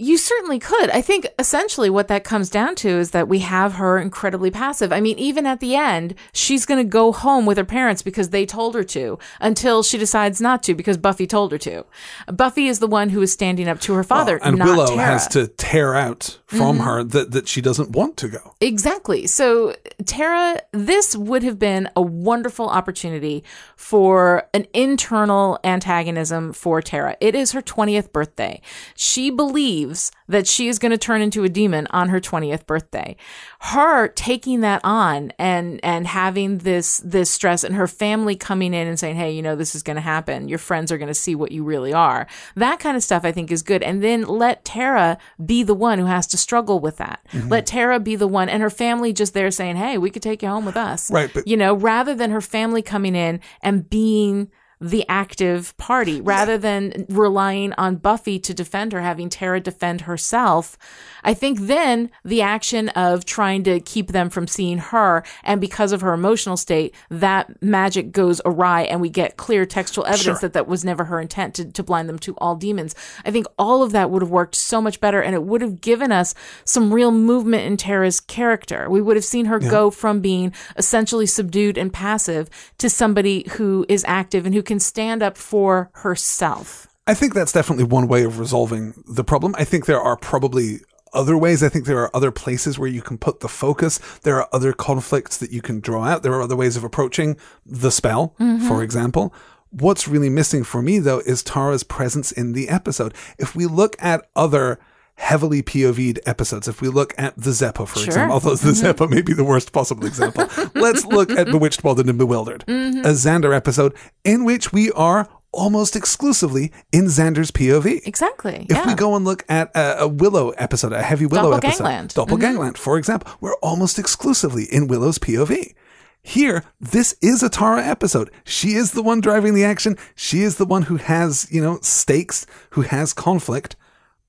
[0.02, 0.90] You certainly could.
[0.90, 4.92] I think essentially what that comes down to is that we have her incredibly passive.
[4.92, 8.30] I mean, even at the end, she's going to go home with her parents because
[8.30, 11.86] they told her to until she decides not to because Buffy told her to.
[12.34, 14.98] Buffy is the one who is standing up to her father, and not Willow Tara.
[14.98, 15.12] Mm-hmm.
[15.12, 18.56] has to tear out from her that, that she doesn't want to go.
[18.60, 19.28] Exactly.
[19.28, 19.76] So,
[20.06, 23.44] Tara, this would have been a wonderful opportunity
[23.76, 27.18] for an internal antagonism for Tara.
[27.22, 28.62] It is her 20th birthday.
[28.96, 29.91] She believes
[30.28, 33.16] that she is going to turn into a demon on her 20th birthday.
[33.60, 38.88] Her taking that on and and having this this stress and her family coming in
[38.88, 40.48] and saying, "Hey, you know, this is going to happen.
[40.48, 43.32] Your friends are going to see what you really are." That kind of stuff I
[43.32, 43.84] think is good.
[43.84, 47.22] And then let Tara be the one who has to struggle with that.
[47.32, 47.50] Mm-hmm.
[47.50, 50.42] Let Tara be the one and her family just there saying, "Hey, we could take
[50.42, 53.90] you home with us." Right, but- you know, rather than her family coming in and
[53.90, 54.50] being
[54.82, 60.78] the active party rather than relying on Buffy to defend her, having Tara defend herself.
[61.24, 65.92] I think then the action of trying to keep them from seeing her and because
[65.92, 70.40] of her emotional state, that magic goes awry and we get clear textual evidence Sure.
[70.40, 72.96] that that was never her intent to, to blind them to all demons.
[73.24, 75.80] I think all of that would have worked so much better and it would have
[75.82, 76.34] given us
[76.66, 78.90] some real movement in Tara's character.
[78.90, 83.86] We would have seen her go from being essentially subdued and passive to somebody who
[83.88, 86.88] is active and who can stand up for herself.
[87.06, 89.54] I think that's definitely one way of resolving the problem.
[89.58, 90.80] I think there are probably
[91.12, 91.62] other ways.
[91.62, 94.00] I think there are other places where you can put the focus.
[94.24, 96.24] There are other conflicts that you can draw out.
[96.24, 98.66] There are other ways of approaching the spell, mm-hmm.
[98.66, 99.34] for example.
[99.72, 103.14] What's really missing for me though is Tara's presence in the episode.
[103.38, 104.80] If we look at other
[105.22, 109.04] heavily POV'd episodes, if we look at the Zeppo, for example, although the mm-hmm.
[109.04, 113.00] Zeppo may be the worst possible example, let's look at Bewitched, Bothered, and Bewildered, mm-hmm.
[113.00, 113.96] a Xander episode
[114.26, 118.02] in which we are almost exclusively in Xander's POV.
[118.06, 118.66] Exactly.
[118.70, 118.88] If yeah.
[118.88, 122.14] we go and look at a, a Willow episode, a heavy Willow episode, Doppelgangland.
[122.14, 125.76] Doppelgangland, for example, we're almost exclusively in Willow's POV.
[126.24, 128.32] Here, this is a Tara episode.
[128.44, 129.98] She is the one driving the action.
[130.16, 133.76] She is the one who has, you know, stakes, who has conflict.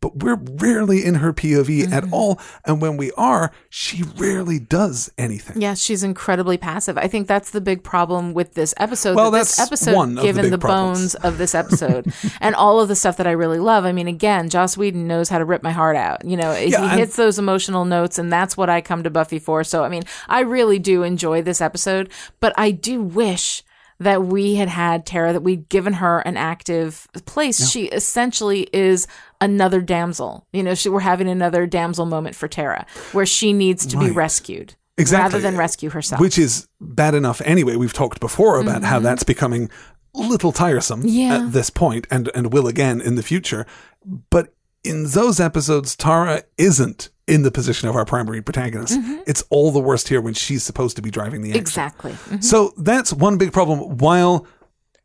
[0.02, 1.92] But we're rarely in her POV Mm-hmm.
[1.94, 2.38] at all.
[2.66, 5.62] And when we are, she rarely does anything.
[5.62, 6.98] Yes, she's incredibly passive.
[6.98, 9.16] I think that's the big problem with this episode.
[9.16, 12.12] Well, that this that's episode, one of the given big the, bones of this episode
[12.40, 13.84] and all of the stuff that I really love.
[13.86, 16.24] I mean, again, Joss Whedon knows how to rip my heart out.
[16.24, 19.38] You know, Yeah, he hits those emotional notes, and that's what I come to Buffy
[19.38, 19.62] for.
[19.64, 23.62] So, I mean, I really do enjoy this episode, but I do wish
[24.02, 27.68] that we had had Tara, that we'd given her an active place.
[27.70, 29.06] She essentially is
[29.40, 30.46] another damsel.
[30.52, 34.10] You know, she, we're having another damsel moment for Tara, where she needs to be
[34.10, 34.74] rescued.
[34.98, 35.22] Exactly.
[35.24, 36.20] Rather than rescue herself.
[36.20, 37.76] Which is bad enough anyway.
[37.76, 39.70] We've talked before about how that's becoming
[40.14, 41.08] a little tiresome Mm-hmm.
[41.08, 41.36] Yeah.
[41.46, 43.66] at this point and, and will again in the future.
[44.04, 44.52] But
[44.84, 48.98] in those episodes, Tara isn't in the position of our primary protagonist.
[49.26, 51.60] It's all the worst here when she's supposed to be driving the action.
[51.60, 52.12] Exactly.
[52.12, 52.42] Mhm.
[52.42, 53.98] So that's one big problem.
[53.98, 54.46] While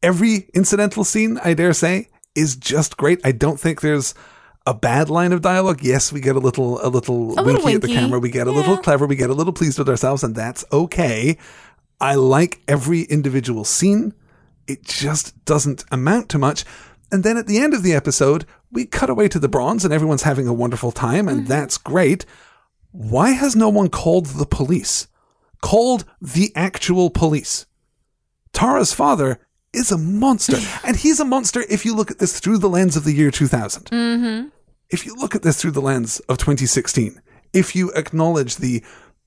[0.02, 4.14] every incidental scene, I dare say, is just great, I don't think there's
[4.66, 5.80] a bad line of dialogue.
[5.84, 8.20] Yes, we get a little a little little winky at the camera.
[8.20, 9.06] We get a little clever.
[9.06, 11.38] We get a little pleased with ourselves, and that's okay.
[12.02, 14.14] I like every individual scene.
[14.68, 16.66] It just doesn't amount to much.
[17.12, 19.94] And then at the end of the episode, we cut away to the bronze and
[19.94, 22.26] everyone's having a wonderful time, and that's great.
[22.92, 25.08] Why has no one called the police?
[25.62, 27.66] Called the actual police?
[28.54, 29.40] Tara's father
[29.74, 30.58] is a monster.
[30.84, 33.32] and he's a monster if you look at this through the lens of the year
[33.32, 33.86] 2000.
[33.86, 34.50] Mm-hmm.
[34.90, 37.22] If you look at this through the lens of 2016,
[37.54, 38.84] if you acknowledge the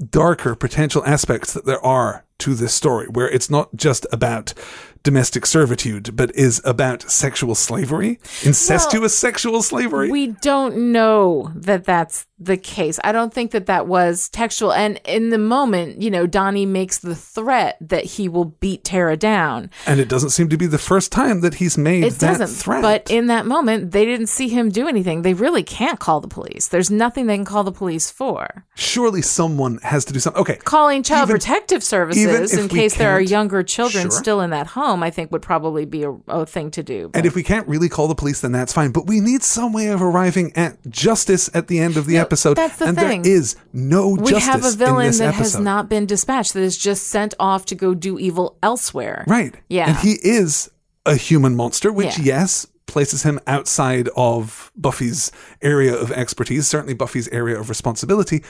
[0.09, 4.55] darker potential aspects that there are to this story, where it's not just about
[5.03, 10.11] domestic servitude, but is about sexual slavery, incestuous sexual slavery.
[10.11, 12.99] We don't know that that's the case.
[13.05, 14.73] I don't think that that was textual.
[14.73, 19.17] And in the moment, you know, Donnie makes the threat that he will beat Tara
[19.17, 19.71] down.
[19.87, 22.57] and it doesn't seem to be the first time that he's made It that doesn't.
[22.57, 22.83] threat.
[22.83, 25.23] But in that moment, they didn't see him do anything.
[25.23, 26.69] They really can't call the police.
[26.69, 28.65] There's nothing they can call the police for.
[28.75, 30.41] Surely someone has to do something.
[30.41, 30.57] Okay.
[30.57, 34.19] Calling child Even- protective services in case there are younger children Sure.
[34.19, 37.11] still in that home, I think would probably be a, a thing to do.
[37.13, 38.93] And if we can't really call the police, then that's fine.
[38.93, 42.21] But we need some way of arriving at justice at the end of the No,
[42.23, 42.30] episode.
[42.57, 43.23] That's the and thing.
[43.23, 46.77] there is no we justice have a villain that has not been dispatched, that is
[46.77, 49.25] just sent off to go do evil elsewhere.
[49.27, 49.55] Right.
[49.69, 49.89] Yeah.
[49.91, 50.71] And he is
[51.07, 52.25] a human monster, which, Yeah.
[52.25, 55.31] yes, places him outside of Buffy's
[55.63, 58.43] area of expertise, certainly Buffy's area of responsibility.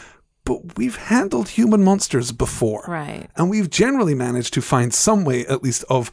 [0.45, 2.85] But we've handled human monsters before.
[2.89, 3.29] Right.
[3.37, 6.11] And we've generally managed to find some way, at least, of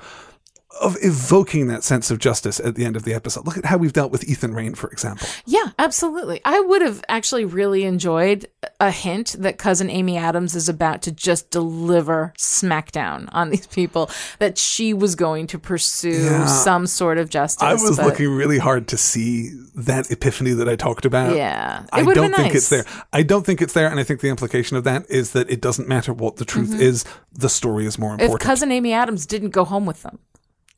[0.82, 3.46] of evoking that sense of justice at the end of the episode.
[3.46, 5.28] Look at how we've dealt with Ethan Rayne, for example.
[5.46, 6.42] Yeah, absolutely.
[6.46, 8.48] I would have actually really enjoyed
[8.80, 14.10] a hint that cousin Amy Adams is about to just deliver smackdown on these people,
[14.40, 16.46] that she was going to pursue Yeah.
[16.46, 17.64] some sort of justice.
[17.64, 21.36] I was but- looking really hard to see that epiphany that I talked about.
[21.36, 21.84] Yeah.
[21.84, 22.86] It I don't think it's there.
[23.14, 25.62] I don't think it's there, and I think the implication of that is that it
[25.62, 27.06] doesn't matter what the truth is.
[27.34, 28.20] The story is more Mm-hmm.
[28.22, 28.48] If important.
[28.48, 30.20] cousin Amy Adams didn't go home with them.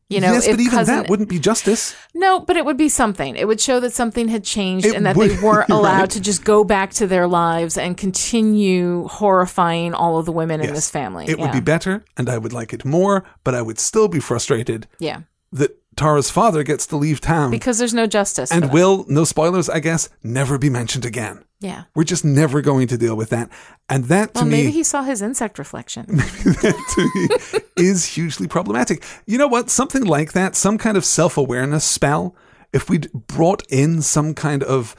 [0.10, 1.95] You know, yes, if but even cousin, that wouldn't be justice.
[2.16, 3.36] No, but it would be something.
[3.36, 6.10] It would show that something had changed It and that would- they weren't allowed right.
[6.12, 10.74] to just go back to their lives and continue horrifying all of the women in
[10.74, 11.26] this family.
[11.28, 14.20] It would be better, and I would like it more, but I would still be
[14.20, 15.22] frustrated Yeah.
[15.51, 18.54] that Tara's father gets to leave town Because there's no justice.
[18.54, 21.43] and will, no spoilers, I guess, never be mentioned again.
[21.60, 21.84] Yeah.
[21.93, 23.50] We're just never going to deal with that.
[23.89, 26.06] And that to Well, maybe he saw his insect reflection.
[26.08, 29.04] that to me is hugely problematic.
[29.26, 29.70] You know what?
[29.70, 32.34] Something like that, some kind of self-awareness spell,
[32.72, 34.95] if we'd brought in some kind of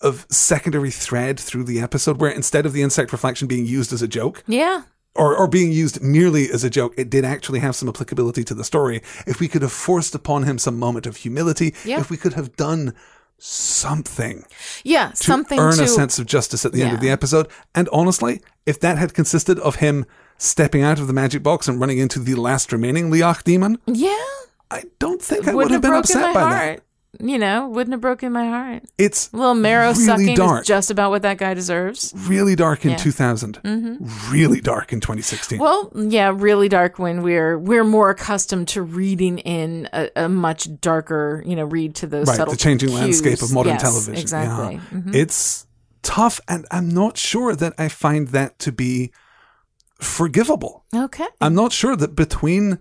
[0.00, 4.00] of secondary thread through the episode where instead of the insect reflection being used as
[4.00, 4.82] a joke yeah.
[5.16, 8.54] Or, or being used merely as a joke, it did actually have some applicability to
[8.54, 9.02] the story.
[9.26, 11.98] If we could have forced upon him some moment of humility, Yeah.
[12.00, 12.94] if we could have done
[13.38, 14.44] something
[14.84, 15.12] Yeah.
[15.14, 17.48] Something to something earn to a sense of justice at the end of the episode.
[17.74, 20.04] And honestly, if that had consisted of him
[20.38, 24.14] stepping out of the magic box and running into the last remaining Lei-ach demon, Yeah.
[24.70, 26.52] I don't think I would have been upset by heart.
[26.76, 26.82] that.
[27.18, 28.84] You know, wouldn't have broken my heart.
[28.96, 30.62] It's A little marrow really sucking dark.
[30.62, 32.14] is just about what that guy deserves.
[32.16, 32.96] really dark in Yeah.
[32.98, 33.58] 2000,
[34.30, 35.58] really dark in 2016.
[35.58, 40.68] Well, yeah, really dark when we're we're more accustomed to reading in a, a much
[40.80, 43.00] darker, you know, read to those right, subtle the changing cues.
[43.00, 44.14] landscape of modern Yes, television.
[44.16, 44.74] Exactly.
[44.74, 44.98] Yeah.
[45.00, 45.14] Mhm.
[45.14, 45.66] It's
[46.02, 49.10] tough, and I'm not sure that I find that to be
[50.00, 50.84] forgivable.
[50.94, 51.26] Okay.
[51.40, 52.78] I'm not sure that between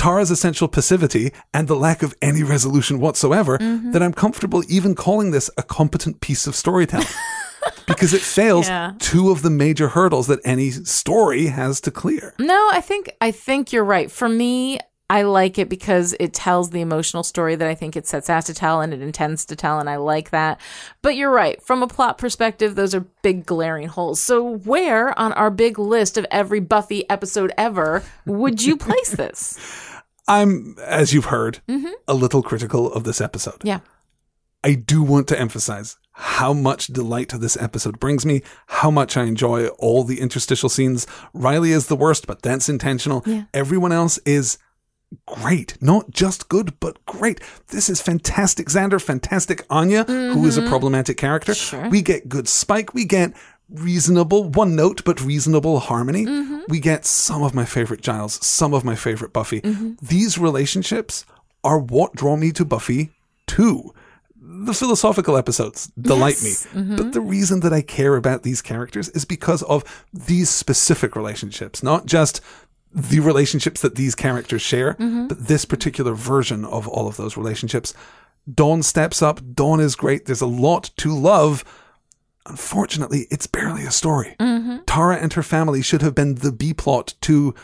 [0.00, 3.90] Tara's essential passivity and the lack of any resolution whatsoever, Mm-hmm.
[3.92, 7.06] that I'm comfortable even calling this a competent piece of storytelling.
[7.86, 8.92] because it fails Yeah.
[8.98, 12.34] two of the major hurdles that any story has to clear.
[12.38, 14.10] No, I think I think you're right.
[14.10, 14.78] For me,
[15.10, 18.46] I like it because it tells the emotional story that I think it sets out
[18.46, 20.60] to tell and it intends to tell, and I like that.
[21.02, 21.60] But you're right.
[21.62, 24.20] From a plot perspective, those are big glaring holes.
[24.22, 29.58] So where on our big list of every Buffy episode ever would you place this?
[30.30, 31.92] I'm, as you've heard, Mm-hmm.
[32.08, 33.62] a little critical of this episode.
[33.64, 33.80] Yeah.
[34.62, 39.24] I do want to emphasize how much delight this episode brings me, how much I
[39.24, 41.06] enjoy all the interstitial scenes.
[41.32, 43.22] Riley is the worst, but that's intentional.
[43.24, 43.44] Yeah.
[43.54, 44.58] Everyone else is
[45.26, 45.76] great.
[45.80, 47.40] Not just good, but great.
[47.68, 51.54] This is fantastic Xander, fantastic Anya, who is a problematic character.
[51.54, 51.88] Sure.
[51.88, 52.92] We get good Spike.
[52.94, 53.32] We get
[53.70, 56.26] reasonable, one note, but reasonable harmony.
[56.26, 56.60] Mm-hmm.
[56.68, 59.60] We get some of my favorite Giles, some of my favorite Buffy.
[59.60, 59.92] Mm-hmm.
[60.02, 61.24] These relationships
[61.62, 63.10] are what draw me to Buffy
[63.46, 63.94] too.
[64.42, 66.66] The philosophical episodes delight Yes.
[66.74, 66.80] me.
[66.82, 66.96] Mm-hmm.
[66.96, 71.82] But the reason that I care about these characters is because of these specific relationships,
[71.82, 72.40] not just
[72.92, 77.94] the relationships that these characters share, but this particular version of all of those relationships.
[78.52, 79.40] Dawn steps up.
[79.54, 80.26] Dawn is great.
[80.26, 81.62] There's a lot to love.
[82.50, 84.36] Unfortunately, it's barely a story.
[84.86, 87.54] Tara and her family should have been the B plot to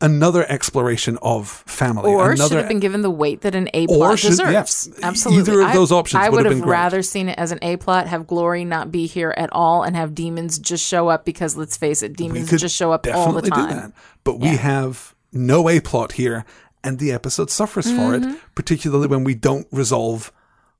[0.00, 2.10] another exploration of family.
[2.10, 4.52] Or another, should have been given the weight that an A plot should- deserves.
[4.52, 4.88] yes.
[5.02, 5.40] Absolutely.
[5.54, 6.72] Either of I- those options I would would have have been great.
[6.72, 9.96] rather seen it as an A plot, have Glory not be here at all, and
[9.96, 13.42] have demons just show up because let's face it, demons just show up all the
[13.50, 13.92] time.
[14.22, 16.44] But we have no A plot here,
[16.84, 18.22] and the episode suffers for it,
[18.54, 20.30] particularly when we don't resolve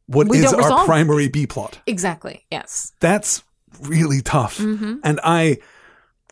[0.09, 0.31] what Mm-hmm.
[0.41, 1.79] We is our primary B plot.
[1.87, 2.45] Exactly.
[2.51, 2.93] Yes.
[3.01, 3.43] That's
[3.81, 4.59] really tough.
[4.59, 4.97] Mm-hmm.
[5.05, 5.59] And I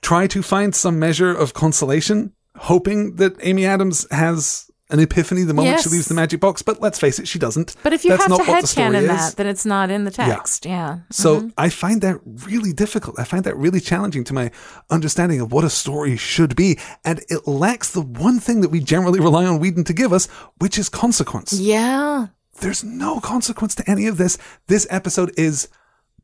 [0.02, 5.54] try to find some measure of consolation, hoping that Amy Adams has an epiphany the
[5.54, 6.60] moment she leaves the magic box.
[6.60, 7.74] But let's face it, she doesn't.
[7.82, 10.66] But if you That's have not to headcanon that, then it's not in the text.
[10.66, 10.98] Yeah.
[11.10, 11.48] So Mm-hmm.
[11.56, 13.18] I find that really difficult.
[13.18, 14.50] I find that really challenging to my
[14.90, 16.78] understanding of what a story should be.
[17.04, 20.26] And it lacks the one thing that we generally rely on Whedon to give us,
[20.58, 21.52] which is consequence.
[21.54, 22.26] Yeah.
[22.60, 24.38] There's no consequence to any of this.
[24.68, 25.68] This episode is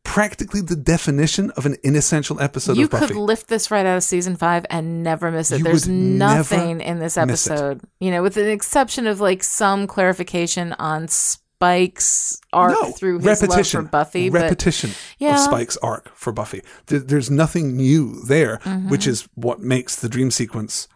[0.05, 3.07] practically the definition of an inessential episode You of Buffy.
[3.09, 5.59] could lift this right out of season five and never miss it.
[5.59, 10.73] You There's nothing in this episode, you know, with the exception of like some clarification
[10.75, 14.31] on Spike's arc no, through his repetition, love for Buffy.
[14.31, 15.35] but repetition Yeah.
[15.35, 16.63] of Spike's arc for Buffy.
[16.87, 18.89] There's nothing new there, Mm-hmm.
[18.89, 20.89] which is what makes the dream sequence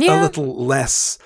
[0.00, 1.18] a little less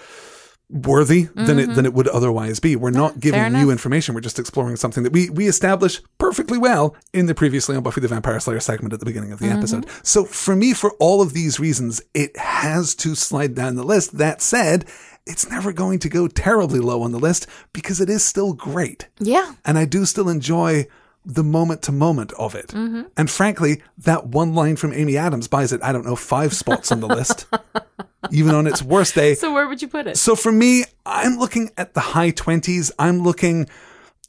[0.72, 1.86] worthy than it than mm-hmm.
[1.86, 2.74] it would otherwise be.
[2.76, 4.14] We're not giving new information.
[4.14, 8.00] We're just exploring something that we we establish perfectly well in the previously on Buffy
[8.00, 9.58] the Vampire Slayer segment at the beginning of the mm-hmm.
[9.58, 9.86] episode.
[10.02, 14.18] So for me, for all of these reasons, it has to slide down the list.
[14.18, 14.86] That said,
[15.26, 19.08] it's never going to go terribly low on the list because it is still great.
[19.18, 19.54] Yeah.
[19.64, 20.86] And I do still enjoy
[21.24, 22.68] the moment to moment of it.
[22.68, 23.02] Mm-hmm.
[23.16, 26.90] And frankly, that one line from Amy Adams buys it, I don't know, five spots
[26.90, 27.46] on the list,
[28.30, 29.34] even on its worst day.
[29.34, 30.16] So where would you put it?
[30.16, 32.90] So for me, I'm looking at the high 20s.
[32.98, 33.68] I'm looking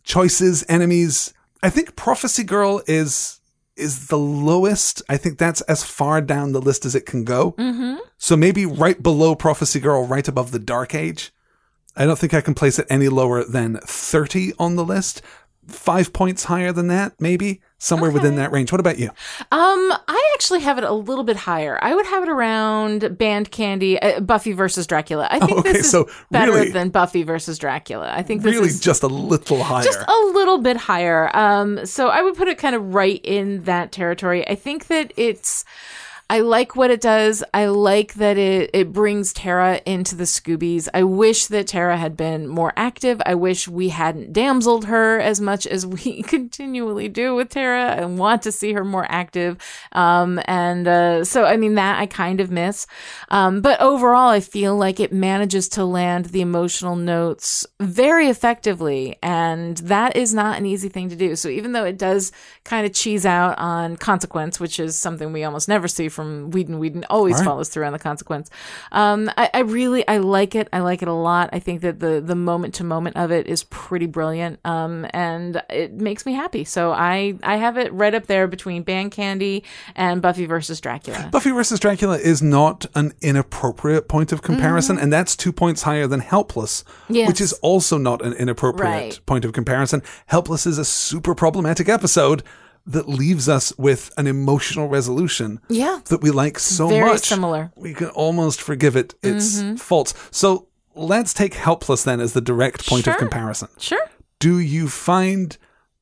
[0.04, 1.34] choices, enemies.
[1.64, 3.39] I think Prophecy Girl is
[3.76, 5.02] is the lowest.
[5.10, 7.54] I think that's as far down the list as it can go.
[7.54, 7.96] Mm-hmm.
[8.20, 11.34] So maybe right below Prophecy Girl, right above the Dark Age.
[11.96, 15.22] I don't think I can place it any lower than 30 on the list.
[15.68, 18.72] Five points higher than that, maybe somewhere within that range.
[18.72, 19.09] What about you?
[19.51, 21.80] Um, I actually have it a little bit higher.
[21.82, 25.28] I would have it around Band Candy, uh, Buffy versus Dracula.
[25.32, 28.11] I think okay, this is so better really- than Buffy versus Dracula.
[28.14, 29.84] I think this Really, just a little higher.
[29.84, 31.34] just a little bit higher.
[31.36, 34.47] Um, so I would put it kind of right in that territory.
[34.47, 35.64] I think that it's.
[36.30, 37.43] I like what it does.
[37.53, 40.88] I like that it, it brings Tara into the Scoobies.
[40.93, 43.21] I wish that Tara had been more active.
[43.26, 47.91] I wish we hadn't damseled her as much as we continually do with Tara.
[47.91, 49.57] and want to see her more active.
[49.91, 52.88] Um, and uh, so, I mean, that I kind of miss.
[53.30, 59.17] Um, but overall, I feel like it manages to land the emotional notes very effectively.
[59.21, 61.36] And that is not an easy thing to do.
[61.36, 62.32] So even though it does
[62.63, 66.80] kind of cheese out on consequence, which is something we almost never see from Whedon,
[66.80, 67.45] Whedon always Right.
[67.45, 68.49] follows through on the consequence.
[68.91, 70.70] Um, I, I really, I like it.
[70.72, 71.49] I like it a lot.
[71.51, 74.59] I think that the, the moment to moment of it is pretty brilliant.
[74.66, 76.64] Um, and it makes me happy.
[76.64, 79.64] So I, I have it right up there between Band Candy
[79.95, 81.30] and Buffy versus Dracula.
[81.32, 86.07] Buffy versus Dracula is not an inappropriate point of comparison, and that's two points higher
[86.07, 87.16] than Helpless, Mm-hmm.
[87.16, 87.28] Yes.
[87.28, 89.20] which is also not an inappropriate Right.
[89.26, 90.01] point of comparison.
[90.28, 92.43] Helpless is a super problematic episode
[92.86, 96.00] that leaves us with an emotional resolution Yeah.
[96.10, 97.28] that we like so Very much.
[97.28, 97.72] similar.
[97.76, 99.76] We can almost forgive it its Mm-hmm.
[99.76, 100.14] faults.
[100.32, 103.70] So let's take Helpless then as the direct point of comparison.
[103.80, 104.06] Sure.
[104.40, 105.58] Do you find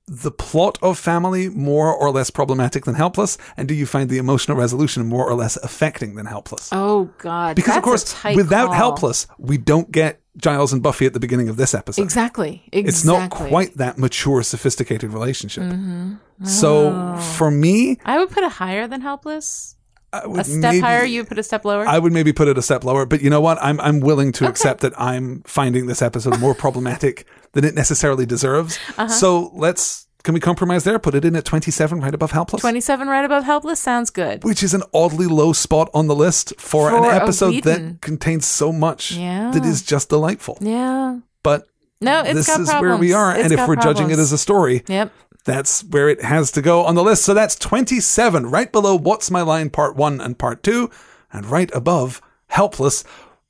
[0.07, 3.37] the plot of Family more or less problematic than Helpless?
[3.55, 6.69] And do you find the emotional resolution more or less affecting than Helpless?
[6.71, 7.55] Oh God.
[7.55, 8.73] because, of course, without call.
[8.75, 12.01] Helpless, we don't get Giles and Buffy at the beginning of this episode.
[12.01, 12.63] Exactly.
[12.71, 12.87] Exactly.
[12.87, 15.63] It's not quite that mature, sophisticated relationship.
[15.63, 16.45] Mm-hmm.
[16.45, 19.75] So for me, I would put it higher than helpless.
[20.13, 21.05] A step maybe, higher.
[21.05, 21.87] You would put a step lower.
[21.87, 23.57] I would maybe put it a step lower, but you know what?
[23.61, 28.25] I'm I'm willing to accept that I'm finding this episode more problematic than it necessarily
[28.25, 28.77] deserves.
[28.97, 29.07] Uh-huh.
[29.07, 30.99] So let's can we compromise there?
[30.99, 32.61] Put it in at 27, right above Helpless.
[32.61, 34.43] Twenty-seven, right above helpless, sounds good.
[34.43, 38.45] which is an oddly low spot on the list for, For an episode that contains
[38.45, 39.51] so much Yeah.
[39.51, 40.57] that is just delightful.
[40.61, 41.19] Yeah.
[41.43, 41.67] But
[41.99, 42.81] No, it's this is problems.
[42.81, 45.11] where we are, It's and if we're judging it as a story, Yep.
[45.45, 47.23] that's where it has to go on the list.
[47.23, 50.89] So that's 27, right below What's My Line Part 1 and Part 2,
[51.33, 53.03] and right above Helpless.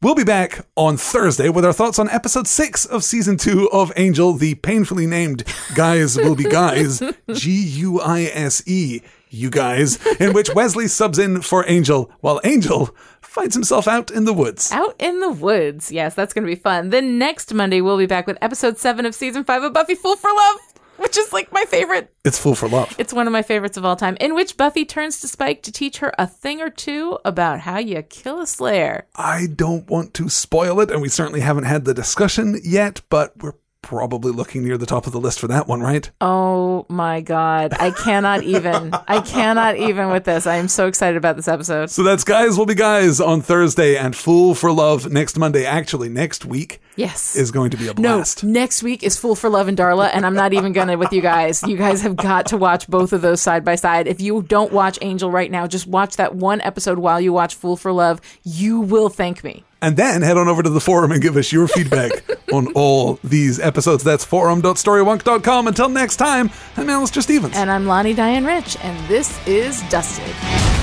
[0.04, 3.92] We'll be back on Thursday with our thoughts on episode 6 of season 2 of
[3.96, 5.44] Angel, the painfully named
[5.76, 11.20] Guise Will Be Guise, G U I S E, you guys, in which Wesley subs
[11.20, 12.90] in for Angel while Angel
[13.22, 14.72] finds himself out in the woods.
[14.72, 15.92] Out in the woods.
[15.92, 16.90] Yes, that's going to be fun.
[16.90, 20.16] Then next Monday, we'll be back with episode seven of season five of Buffy Fool
[20.16, 20.58] for Love,
[21.12, 22.14] which is like my favorite.
[22.24, 22.96] It's Fool for love.
[22.98, 25.72] It's one of my favorites of all time, in which Buffy turns to Spike to
[25.72, 29.08] teach her a thing or two about how you kill a Slayer.
[29.16, 33.34] I don't want to spoil it, and we certainly haven't had the discussion yet, but
[33.42, 36.12] we're probably looking near the top of the list for that one, right?
[36.22, 37.74] Oh my God.
[37.80, 38.94] I cannot even.
[39.08, 40.46] I cannot even with this.
[40.46, 41.90] I am so excited about this episode.
[41.90, 45.66] So that's Guise Will Be Guise on Thursday and Fool for Love next Monday.
[45.66, 47.36] Actually, next week Yes.
[47.36, 48.44] is going to be a No, blast.
[48.44, 51.22] next week is Fool for Love and Darla, and I'm not even gonna with you
[51.22, 51.62] guys.
[51.64, 54.08] You guys have got to watch both of those side by side.
[54.08, 57.56] If you don't watch Angel right now, just watch that one episode while you watch
[57.56, 58.22] Fool for Love.
[58.44, 59.64] You will thank me.
[59.84, 62.12] And then head on over to the forum and give us your feedback
[62.54, 64.04] on all these episodes.
[64.04, 65.68] That's forum.storywonk.com.
[65.68, 67.56] Until next time, I'm Alastair Stevens.
[67.56, 70.81] And I'm Lani Diane Rich, and this is Dusted.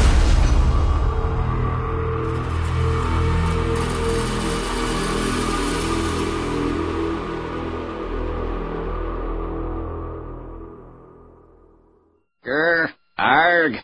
[13.19, 13.83] Arg!